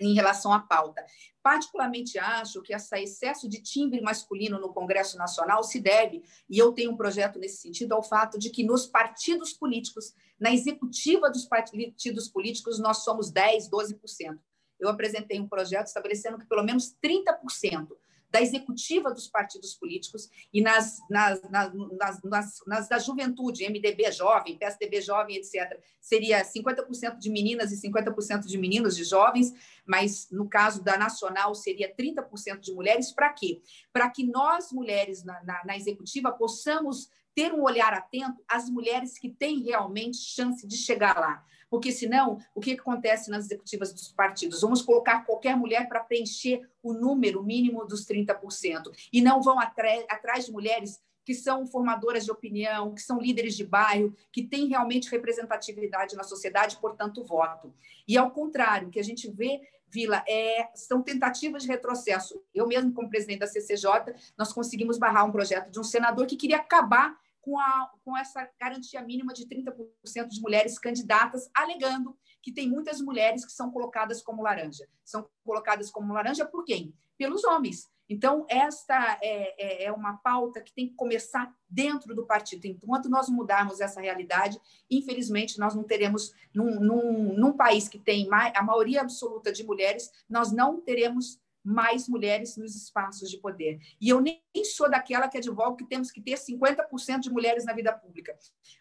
em 0.00 0.14
relação 0.14 0.52
à 0.52 0.60
pauta. 0.60 1.04
Particularmente 1.42 2.18
acho 2.18 2.60
que 2.62 2.74
esse 2.74 2.98
excesso 2.98 3.48
de 3.48 3.62
timbre 3.62 4.00
masculino 4.00 4.58
no 4.58 4.72
Congresso 4.72 5.16
Nacional 5.16 5.62
se 5.62 5.80
deve, 5.80 6.22
e 6.48 6.58
eu 6.58 6.72
tenho 6.72 6.92
um 6.92 6.96
projeto 6.96 7.38
nesse 7.38 7.62
sentido, 7.62 7.94
ao 7.94 8.02
fato 8.02 8.38
de 8.38 8.50
que 8.50 8.64
nos 8.64 8.86
partidos 8.86 9.52
políticos, 9.52 10.14
na 10.38 10.52
executiva 10.52 11.30
dos 11.30 11.46
partidos 11.46 12.28
políticos, 12.28 12.78
nós 12.78 12.98
somos 12.98 13.32
10%, 13.32 13.70
12%. 13.70 14.38
Eu 14.78 14.88
apresentei 14.88 15.38
um 15.40 15.48
projeto 15.48 15.86
estabelecendo 15.86 16.38
que 16.38 16.46
pelo 16.46 16.62
menos 16.62 16.94
30% 17.02 17.88
da 18.30 18.40
executiva 18.40 19.12
dos 19.12 19.28
partidos 19.28 19.74
políticos 19.74 20.30
e 20.52 20.60
nas, 20.60 21.00
nas, 21.10 21.42
nas, 21.50 22.22
nas, 22.22 22.60
nas 22.66 22.88
da 22.88 22.98
juventude, 22.98 23.68
MDB 23.68 24.12
jovem, 24.12 24.56
PSDB 24.56 25.00
jovem, 25.00 25.36
etc., 25.36 25.80
seria 26.00 26.44
50% 26.44 27.18
de 27.18 27.28
meninas 27.28 27.72
e 27.72 27.88
50% 27.88 28.46
de 28.46 28.56
meninos, 28.56 28.96
de 28.96 29.04
jovens, 29.04 29.52
mas 29.84 30.28
no 30.30 30.48
caso 30.48 30.82
da 30.82 30.96
nacional 30.96 31.54
seria 31.54 31.94
30% 31.94 32.60
de 32.60 32.72
mulheres. 32.72 33.12
Para 33.12 33.32
quê? 33.32 33.60
Para 33.92 34.08
que 34.08 34.24
nós, 34.24 34.72
mulheres 34.72 35.24
na, 35.24 35.42
na, 35.42 35.64
na 35.64 35.76
executiva, 35.76 36.32
possamos 36.32 37.10
ter 37.34 37.52
um 37.52 37.62
olhar 37.62 37.92
atento 37.92 38.42
às 38.48 38.68
mulheres 38.68 39.18
que 39.18 39.28
têm 39.28 39.60
realmente 39.60 40.18
chance 40.18 40.66
de 40.66 40.76
chegar 40.76 41.18
lá. 41.18 41.44
Porque, 41.70 41.92
senão, 41.92 42.38
o 42.54 42.60
que 42.60 42.72
acontece 42.72 43.30
nas 43.30 43.46
executivas 43.46 43.92
dos 43.92 44.08
partidos? 44.08 44.60
Vamos 44.60 44.82
colocar 44.82 45.24
qualquer 45.24 45.56
mulher 45.56 45.88
para 45.88 46.00
preencher 46.00 46.68
o 46.82 46.92
número 46.92 47.42
mínimo 47.42 47.86
dos 47.86 48.04
30%, 48.04 48.90
e 49.12 49.22
não 49.22 49.40
vão 49.40 49.58
atrás 49.60 50.46
de 50.46 50.52
mulheres 50.52 51.00
que 51.24 51.34
são 51.34 51.66
formadoras 51.66 52.24
de 52.24 52.32
opinião, 52.32 52.92
que 52.92 53.02
são 53.02 53.20
líderes 53.20 53.56
de 53.56 53.64
bairro, 53.64 54.12
que 54.32 54.42
têm 54.42 54.66
realmente 54.66 55.10
representatividade 55.10 56.16
na 56.16 56.24
sociedade, 56.24 56.76
portanto, 56.78 57.22
voto. 57.22 57.72
E, 58.08 58.18
ao 58.18 58.30
contrário, 58.30 58.88
o 58.88 58.90
que 58.90 58.98
a 58.98 59.04
gente 59.04 59.30
vê 59.30 59.60
Vila, 59.92 60.24
é, 60.28 60.68
são 60.74 61.02
tentativas 61.02 61.64
de 61.64 61.68
retrocesso. 61.68 62.40
Eu 62.54 62.66
mesmo, 62.66 62.92
como 62.92 63.10
presidente 63.10 63.40
da 63.40 63.46
CCJ, 63.46 64.14
nós 64.38 64.52
conseguimos 64.52 64.98
barrar 64.98 65.24
um 65.24 65.32
projeto 65.32 65.68
de 65.68 65.80
um 65.80 65.84
senador 65.84 66.26
que 66.26 66.36
queria 66.36 66.58
acabar 66.58 67.18
com, 67.40 67.58
a, 67.58 67.90
com 68.04 68.16
essa 68.16 68.48
garantia 68.60 69.02
mínima 69.02 69.32
de 69.32 69.46
30% 69.46 70.28
de 70.28 70.40
mulheres 70.40 70.78
candidatas, 70.78 71.50
alegando 71.54 72.16
que 72.42 72.52
tem 72.52 72.68
muitas 72.68 73.00
mulheres 73.00 73.44
que 73.44 73.52
são 73.52 73.70
colocadas 73.70 74.22
como 74.22 74.42
laranja. 74.42 74.86
São 75.04 75.28
colocadas 75.44 75.90
como 75.90 76.12
laranja 76.12 76.46
por 76.46 76.64
quem? 76.64 76.94
Pelos 77.18 77.44
homens. 77.44 77.88
Então, 78.08 78.44
esta 78.48 79.18
é, 79.22 79.84
é, 79.84 79.84
é 79.84 79.92
uma 79.92 80.16
pauta 80.16 80.60
que 80.60 80.74
tem 80.74 80.88
que 80.88 80.94
começar 80.96 81.54
dentro 81.68 82.12
do 82.12 82.26
partido. 82.26 82.66
Enquanto 82.66 83.08
nós 83.08 83.28
mudarmos 83.28 83.80
essa 83.80 84.00
realidade, 84.00 84.60
infelizmente, 84.90 85.60
nós 85.60 85.76
não 85.76 85.84
teremos, 85.84 86.34
num, 86.52 86.80
num, 86.80 87.34
num 87.34 87.52
país 87.52 87.88
que 87.88 88.00
tem 88.00 88.28
a 88.32 88.62
maioria 88.64 89.02
absoluta 89.02 89.52
de 89.52 89.62
mulheres, 89.62 90.10
nós 90.28 90.50
não 90.50 90.80
teremos 90.80 91.38
mais 91.64 92.08
mulheres 92.08 92.56
nos 92.56 92.74
espaços 92.74 93.30
de 93.30 93.38
poder. 93.38 93.78
E 94.00 94.08
eu 94.08 94.20
nem 94.20 94.40
sou 94.64 94.90
daquela 94.90 95.28
que 95.28 95.38
advoga 95.38 95.76
que 95.76 95.86
temos 95.86 96.10
que 96.10 96.20
ter 96.20 96.36
50% 96.36 97.20
de 97.20 97.30
mulheres 97.30 97.64
na 97.64 97.72
vida 97.72 97.92
pública, 97.92 98.36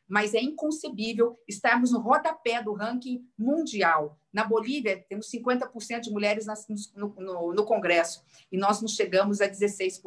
mas 0.07 0.33
é 0.33 0.41
inconcebível 0.41 1.37
estarmos 1.47 1.91
no 1.91 1.99
rodapé 1.99 2.61
do 2.63 2.73
ranking 2.73 3.25
mundial. 3.37 4.19
Na 4.31 4.43
Bolívia, 4.43 5.03
temos 5.09 5.29
50% 5.29 6.01
de 6.01 6.11
mulheres 6.11 6.45
no, 6.95 7.13
no, 7.17 7.53
no 7.53 7.65
Congresso 7.65 8.23
e 8.51 8.57
nós 8.57 8.81
não 8.81 8.87
chegamos 8.87 9.41
a 9.41 9.49
16%. 9.49 10.01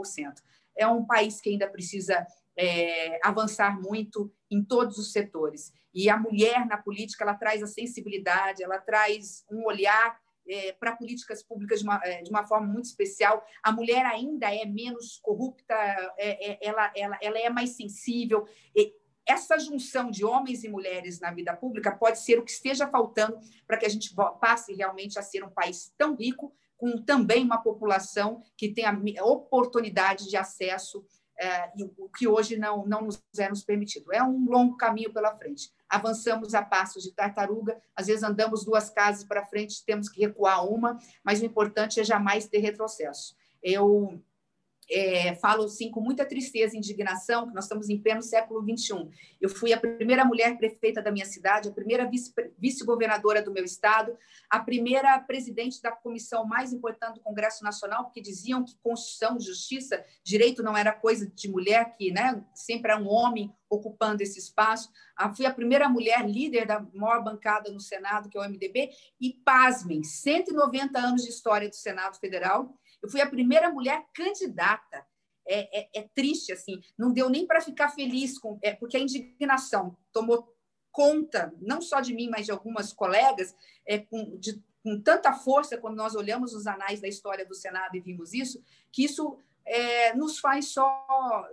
É 0.77 0.87
um 0.87 1.05
país 1.05 1.41
que 1.41 1.51
ainda 1.51 1.69
precisa 1.69 2.27
é, 2.57 3.19
avançar 3.27 3.81
muito 3.81 4.33
em 4.51 4.63
todos 4.63 4.99
os 4.99 5.13
setores. 5.13 5.73
E 5.95 6.09
a 6.09 6.17
mulher 6.17 6.67
na 6.67 6.77
política, 6.77 7.25
ela 7.25 7.35
traz 7.35 7.63
a 7.63 7.67
sensibilidade, 7.67 8.63
ela 8.63 8.79
traz 8.79 9.45
um 9.51 9.65
olhar 9.65 10.19
é, 10.49 10.73
para 10.73 10.97
políticas 10.97 11.43
públicas 11.43 11.81
de 11.81 11.85
uma, 11.85 12.01
é, 12.05 12.23
de 12.23 12.31
uma, 12.31 12.47
forma 12.47 12.67
muito 12.67 12.87
especial. 12.87 13.45
A 13.63 13.73
mulher 13.73 14.05
ainda 14.07 14.55
é 14.55 14.65
menos 14.65 15.19
corrupta, 15.23 15.75
é, 16.19 16.53
é, 16.53 16.59
ela, 16.61 16.93
ela, 16.97 17.19
ela 17.21 17.39
é 17.39 17.49
mais 17.49 17.71
sensível. 17.71 18.47
E 18.75 18.95
essa 19.27 19.59
junção 19.59 20.11
de 20.11 20.25
homens 20.25 20.65
e 20.65 20.69
mulheres 20.69 21.21
na 21.21 21.31
vida 21.33 21.55
pública 21.55 21.93
pode 21.93 22.19
ser 22.19 22.39
o 22.39 22.45
que 22.45 22.51
esteja 22.51 22.89
faltando 22.89 23.39
para 23.67 23.77
que 23.77 23.87
a 23.87 23.89
gente 23.89 24.15
passe 24.41 24.75
realmente 24.75 25.19
a 25.19 25.23
ser 25.23 25.45
um 25.45 25.51
país 25.51 25.93
tão 25.97 26.17
rico, 26.17 26.53
com 26.77 27.01
também 27.03 27.45
uma 27.45 27.63
população 27.63 28.43
que 28.57 28.73
tenha 28.73 28.93
oportunidade 29.23 30.29
de 30.29 30.37
acesso 30.37 31.05
é, 31.41 31.73
o 31.99 32.09
que 32.09 32.29
hoje 32.29 32.57
não, 32.57 32.87
não 32.87 33.03
nos 33.03 33.23
é 33.39 33.49
nos 33.49 33.65
permitido. 33.65 34.13
É 34.13 34.23
um 34.23 34.45
longo 34.49 34.77
caminho 34.77 35.13
pela 35.13 35.37
frente. 35.37 35.73
Avançamos 35.93 36.55
a 36.55 36.63
passos 36.63 37.03
de 37.03 37.13
tartaruga, 37.13 37.79
às 37.95 38.07
vezes 38.07 38.23
andamos 38.23 38.65
duas 38.65 38.89
casas 38.89 39.25
para 39.25 39.45
frente, 39.45 39.85
temos 39.85 40.09
que 40.09 40.23
recuar 40.23 40.67
uma, 40.67 40.99
mas 41.23 41.43
o 41.43 41.45
importante 41.45 42.01
é 42.01 42.05
jamais 42.05 42.47
ter 42.47 42.61
retrocesso. 42.61 43.37
Eu 43.63 44.19
é, 44.93 45.35
falo 45.37 45.65
assim 45.65 45.91
com 45.91 46.01
muita 46.01 46.25
tristeza 46.25 46.75
e 46.75 46.79
indignação 46.79 47.49
que 47.49 47.55
nós 47.55 47.65
estamos 47.65 47.89
em 47.89 47.99
pleno 47.99 48.23
século 48.23 48.63
XXI. 48.63 49.09
Eu 49.41 49.49
fui 49.49 49.73
a 49.73 49.81
primeira 49.81 50.25
mulher 50.25 50.59
prefeita 50.59 51.01
da 51.01 51.11
minha 51.11 51.25
cidade, 51.25 51.69
a 51.69 51.73
primeira 51.73 52.09
vice-governadora 52.59 53.43
do 53.43 53.53
meu 53.53 53.65
estado, 53.65 54.17
a 54.51 54.61
primeira 54.61 55.19
presidente 55.21 55.81
da 55.81 55.91
comissão 55.91 56.45
mais 56.45 56.73
importante 56.73 57.15
do 57.15 57.21
Congresso 57.21 57.65
Nacional, 57.65 58.05
porque 58.05 58.21
diziam 58.21 58.65
que 58.65 58.77
Constituição, 58.83 59.41
Justiça, 59.41 60.05
direito 60.23 60.63
não 60.63 60.77
era 60.77 60.93
coisa 60.93 61.27
de 61.27 61.49
mulher, 61.49 61.93
que 61.97 62.13
né, 62.13 62.45
sempre 62.55 62.93
era 62.93 63.01
um 63.01 63.09
homem 63.09 63.53
ocupando 63.71 64.23
esse 64.23 64.39
espaço. 64.39 64.91
Ah, 65.17 65.35
fui 65.35 65.47
a 65.47 65.55
primeira 65.55 65.89
mulher 65.89 66.29
líder 66.29 66.67
da 66.67 66.85
maior 66.93 67.25
bancada 67.25 67.73
no 67.73 67.81
Senado, 67.81 68.29
que 68.29 68.37
é 68.37 68.41
o 68.41 68.45
MDB, 68.45 68.91
e 69.19 69.33
pasmem, 69.45 70.05
190 70.05 70.99
anos 70.99 71.23
de 71.23 71.31
história 71.31 71.69
do 71.69 71.75
Senado 71.75 72.19
Federal, 72.19 72.79
eu 73.03 73.11
fui 73.11 73.21
a 73.21 73.29
primeira 73.29 73.71
mulher 73.71 74.05
candidata. 74.15 75.05
É, 75.45 75.81
é, 75.81 75.89
é 75.95 76.09
triste, 76.15 76.53
assim, 76.53 76.81
não 76.97 77.13
deu 77.13 77.29
nem 77.29 77.45
para 77.45 77.61
ficar 77.61 77.89
feliz, 77.89 78.39
com, 78.39 78.61
é, 78.63 78.73
porque 78.75 78.97
a 78.97 79.01
indignação 79.01 79.97
tomou 80.13 80.55
conta, 80.93 81.53
não 81.61 81.81
só 81.81 82.01
de 82.01 82.15
mim, 82.15 82.29
mas 82.31 82.47
de 82.47 82.53
algumas 82.53 82.93
colegas, 82.93 83.53
é, 83.85 83.99
com, 83.99 84.37
de, 84.39 84.63
com 84.85 85.01
tanta 85.01 85.33
força, 85.33 85.77
quando 85.79 85.97
nós 85.97 86.15
olhamos 86.15 86.55
os 86.55 86.67
anais 86.69 87.01
da 87.01 87.09
história 87.09 87.45
do 87.45 87.57
Senado 87.57 87.97
e 87.97 88.01
vimos 88.01 88.33
isso, 88.33 88.63
que 88.93 89.05
isso 89.05 89.37
é, 89.65 90.15
nos 90.15 90.39
faz 90.39 90.69
só, 90.69 91.49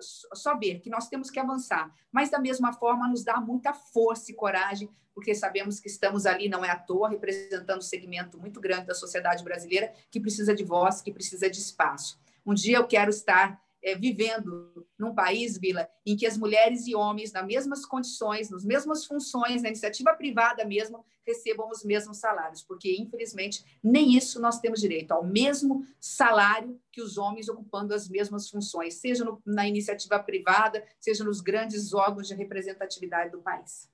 ver 0.59 0.79
que 0.79 0.89
nós 0.89 1.07
temos 1.07 1.29
que 1.29 1.39
avançar, 1.39 1.93
mas 2.11 2.29
da 2.29 2.39
mesma 2.39 2.73
forma 2.73 3.07
nos 3.07 3.23
dá 3.23 3.39
muita 3.39 3.73
força 3.73 4.31
e 4.31 4.35
coragem, 4.35 4.89
porque 5.13 5.35
sabemos 5.35 5.79
que 5.79 5.87
estamos 5.87 6.25
ali, 6.25 6.47
não 6.47 6.63
é 6.63 6.69
à 6.69 6.77
toa, 6.77 7.09
representando 7.09 7.79
um 7.79 7.81
segmento 7.81 8.37
muito 8.39 8.59
grande 8.59 8.87
da 8.87 8.95
sociedade 8.95 9.43
brasileira 9.43 9.93
que 10.09 10.19
precisa 10.19 10.55
de 10.55 10.63
voz, 10.63 11.01
que 11.01 11.11
precisa 11.11 11.49
de 11.49 11.59
espaço. 11.59 12.19
Um 12.45 12.53
dia 12.53 12.77
eu 12.77 12.87
quero 12.87 13.09
estar 13.09 13.61
é, 13.83 13.95
vivendo 13.95 14.87
num 14.97 15.13
país, 15.13 15.57
Vila, 15.57 15.87
em 16.05 16.15
que 16.15 16.25
as 16.25 16.37
mulheres 16.37 16.85
e 16.87 16.95
homens, 16.95 17.31
nas 17.31 17.45
mesmas 17.45 17.85
condições, 17.85 18.49
nas 18.49 18.65
mesmas 18.65 19.05
funções, 19.05 19.61
na 19.61 19.69
iniciativa 19.69 20.13
privada 20.13 20.65
mesmo, 20.65 21.05
recebam 21.25 21.69
os 21.69 21.83
mesmos 21.83 22.17
salários, 22.17 22.63
porque, 22.63 22.95
infelizmente, 22.99 23.63
nem 23.83 24.15
isso 24.15 24.41
nós 24.41 24.59
temos 24.59 24.81
direito, 24.81 25.11
ao 25.11 25.23
mesmo 25.23 25.85
salário 25.99 26.79
que 26.91 27.01
os 27.01 27.17
homens 27.17 27.47
ocupando 27.47 27.93
as 27.93 28.09
mesmas 28.09 28.49
funções, 28.49 28.95
seja 28.95 29.23
no, 29.23 29.41
na 29.45 29.67
iniciativa 29.67 30.19
privada, 30.19 30.83
seja 30.99 31.23
nos 31.23 31.39
grandes 31.39 31.93
órgãos 31.93 32.27
de 32.27 32.33
representatividade 32.33 33.31
do 33.31 33.41
país. 33.41 33.87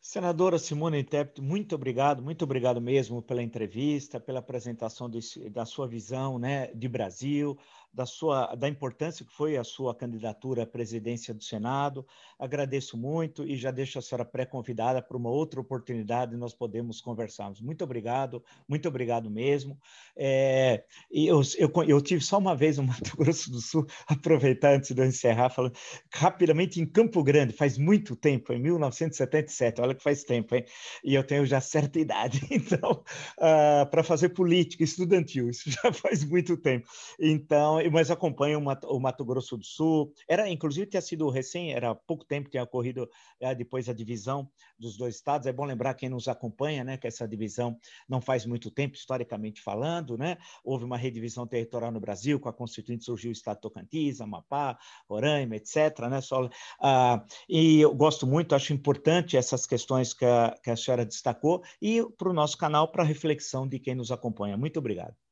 Senadora 0.00 0.58
Simone 0.58 1.04
Tebet, 1.04 1.38
muito 1.38 1.74
obrigado, 1.74 2.22
muito 2.22 2.42
obrigado 2.42 2.80
mesmo 2.80 3.20
pela 3.20 3.42
entrevista, 3.42 4.18
pela 4.18 4.38
apresentação 4.38 5.10
da 5.50 5.66
sua 5.66 5.86
visão 5.86 6.38
né, 6.38 6.68
de 6.68 6.88
Brasil, 6.88 7.58
da, 7.92 8.06
sua, 8.06 8.54
da 8.54 8.68
importância 8.68 9.24
que 9.24 9.32
foi 9.32 9.56
a 9.56 9.64
sua 9.64 9.94
candidatura 9.94 10.62
à 10.62 10.66
presidência 10.66 11.34
do 11.34 11.42
Senado. 11.42 12.06
Agradeço 12.38 12.96
muito 12.96 13.44
e 13.44 13.56
já 13.56 13.70
deixo 13.70 13.98
a 13.98 14.02
senhora 14.02 14.24
pré-convidada 14.24 15.02
para 15.02 15.16
uma 15.16 15.30
outra 15.30 15.60
oportunidade 15.60 16.36
nós 16.36 16.54
podemos 16.54 17.00
conversarmos. 17.00 17.60
Muito 17.60 17.82
obrigado, 17.84 18.42
muito 18.68 18.88
obrigado 18.88 19.30
mesmo. 19.30 19.78
É, 20.16 20.84
eu, 21.10 21.40
eu, 21.58 21.72
eu, 21.86 22.00
tive 22.00 22.22
só 22.22 22.38
uma 22.38 22.54
vez 22.54 22.78
no 22.78 22.84
Mato 22.84 23.14
Grosso 23.16 23.50
do 23.50 23.60
Sul, 23.60 23.86
aproveitar 24.06 24.74
antes 24.74 24.92
de 24.92 25.00
eu 25.00 25.06
encerrar, 25.06 25.50
falando 25.50 25.74
rapidamente 26.12 26.80
em 26.80 26.86
Campo 26.86 27.22
Grande, 27.22 27.52
faz 27.52 27.76
muito 27.76 28.14
tempo, 28.14 28.52
em 28.52 28.60
1977, 28.60 29.80
olha 29.80 29.94
que 29.94 30.02
faz 30.02 30.24
tempo, 30.24 30.54
hein? 30.54 30.64
E 31.04 31.14
eu 31.14 31.24
tenho 31.24 31.44
já 31.46 31.60
certa 31.60 31.98
idade, 31.98 32.46
então, 32.50 33.02
uh, 33.38 33.86
para 33.90 34.02
fazer 34.02 34.30
política 34.30 34.84
estudantil, 34.84 35.50
isso 35.50 35.70
já 35.70 35.92
faz 35.92 36.24
muito 36.24 36.56
tempo. 36.56 36.88
Então, 37.18 37.77
mas 37.92 38.10
acompanho 38.10 38.58
o 38.58 39.00
Mato, 39.00 39.24
Grosso 39.24 39.56
do 39.56 39.64
Sul. 39.64 40.12
Era, 40.28 40.48
inclusive, 40.48 40.86
tinha 40.86 41.00
sido 41.00 41.28
recém, 41.28 41.72
era 41.72 41.94
pouco 41.94 42.24
tempo 42.24 42.46
que 42.46 42.52
tinha 42.52 42.62
ocorrido 42.62 43.08
é, 43.40 43.54
depois 43.54 43.88
a 43.88 43.92
divisão 43.92 44.50
dos 44.78 44.96
dois 44.96 45.16
estados. 45.16 45.46
É 45.46 45.52
bom 45.52 45.64
lembrar 45.64 45.94
quem 45.94 46.08
nos 46.08 46.28
acompanha, 46.28 46.84
né, 46.84 46.96
que 46.96 47.06
essa 47.06 47.26
divisão 47.26 47.78
não 48.08 48.20
faz 48.20 48.46
muito 48.46 48.70
tempo, 48.70 48.96
historicamente 48.96 49.60
falando, 49.60 50.16
né? 50.16 50.38
Houve 50.64 50.84
uma 50.84 50.96
redivisão 50.96 51.46
territorial 51.46 51.92
no 51.92 52.00
Brasil, 52.00 52.40
com 52.40 52.48
a 52.48 52.52
Constituinte 52.52 53.04
surgiu 53.04 53.30
o 53.30 53.32
estado 53.32 53.56
de 53.56 53.62
Tocantins, 53.62 54.20
Amapá, 54.20 54.78
Roraima, 55.08 55.56
etc. 55.56 56.08
Né? 56.10 56.20
Só, 56.20 56.48
ah, 56.80 57.24
e 57.48 57.80
eu 57.80 57.94
gosto 57.94 58.26
muito, 58.26 58.54
acho 58.54 58.72
importante 58.72 59.36
essas 59.36 59.66
questões 59.66 60.12
que 60.14 60.24
a, 60.24 60.54
que 60.62 60.70
a 60.70 60.76
senhora 60.76 61.04
destacou 61.04 61.62
e 61.80 62.02
para 62.16 62.30
o 62.30 62.32
nosso 62.32 62.56
canal 62.56 62.90
para 62.90 63.04
reflexão 63.04 63.66
de 63.66 63.78
quem 63.78 63.94
nos 63.94 64.10
acompanha. 64.10 64.56
Muito 64.56 64.78
obrigado. 64.78 65.27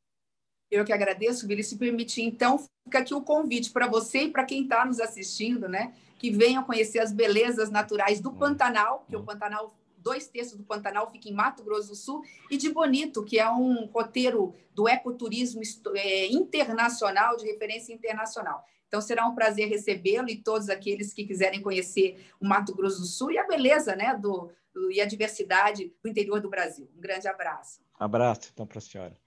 Eu 0.71 0.85
que 0.85 0.93
agradeço, 0.93 1.47
Vili, 1.47 1.63
se 1.63 1.77
permitir. 1.77 2.23
Então, 2.23 2.59
fica 2.85 2.99
aqui 2.99 3.15
o 3.15 3.23
convite 3.23 3.71
para 3.71 3.87
você 3.87 4.23
e 4.23 4.31
para 4.31 4.45
quem 4.45 4.63
está 4.63 4.85
nos 4.85 5.01
assistindo, 5.01 5.69
né? 5.69 5.95
Que 6.19 6.31
venham 6.31 6.65
conhecer 6.65 6.99
as 6.99 7.13
belezas 7.13 7.71
naturais 7.71 8.21
do 8.21 8.33
Pantanal, 8.33 9.05
que 9.09 9.17
o 9.17 9.23
Pantanal, 9.23 9.77
dois 9.99 10.27
terços 10.27 10.57
do 10.57 10.65
Pantanal 10.65 11.11
fica 11.11 11.29
em 11.29 11.33
Mato 11.33 11.63
Grosso 11.63 11.89
do 11.89 11.95
Sul, 11.95 12.23
e 12.51 12.57
de 12.57 12.69
Bonito, 12.71 13.25
que 13.25 13.39
é 13.39 13.49
um 13.49 13.87
roteiro 13.87 14.55
do 14.75 14.89
ecoturismo 14.89 15.61
é, 15.95 16.27
internacional, 16.27 17.37
de 17.37 17.47
referência 17.47 17.93
internacional. 17.93 18.65
Então, 18.89 19.01
será 19.01 19.27
um 19.27 19.35
prazer 19.35 19.69
recebê-lo 19.69 20.29
e 20.29 20.37
todos 20.37 20.69
aqueles 20.69 21.13
que 21.13 21.25
quiserem 21.25 21.61
conhecer 21.61 22.25
o 22.41 22.47
Mato 22.47 22.75
Grosso 22.75 23.01
do 23.01 23.07
Sul 23.07 23.31
e 23.33 23.39
a 23.39 23.47
beleza 23.47 23.95
né, 23.97 24.15
do, 24.15 24.51
do 24.73 24.91
e 24.91 25.01
a 25.01 25.05
diversidade 25.05 25.93
do 26.03 26.09
interior 26.09 26.41
do 26.41 26.49
Brasil. 26.49 26.89
Um 26.97 27.01
grande 27.01 27.27
abraço. 27.29 27.81
Abraço, 27.99 28.51
então, 28.53 28.67
para 28.67 28.79
a 28.79 28.83
senhora. 28.83 29.26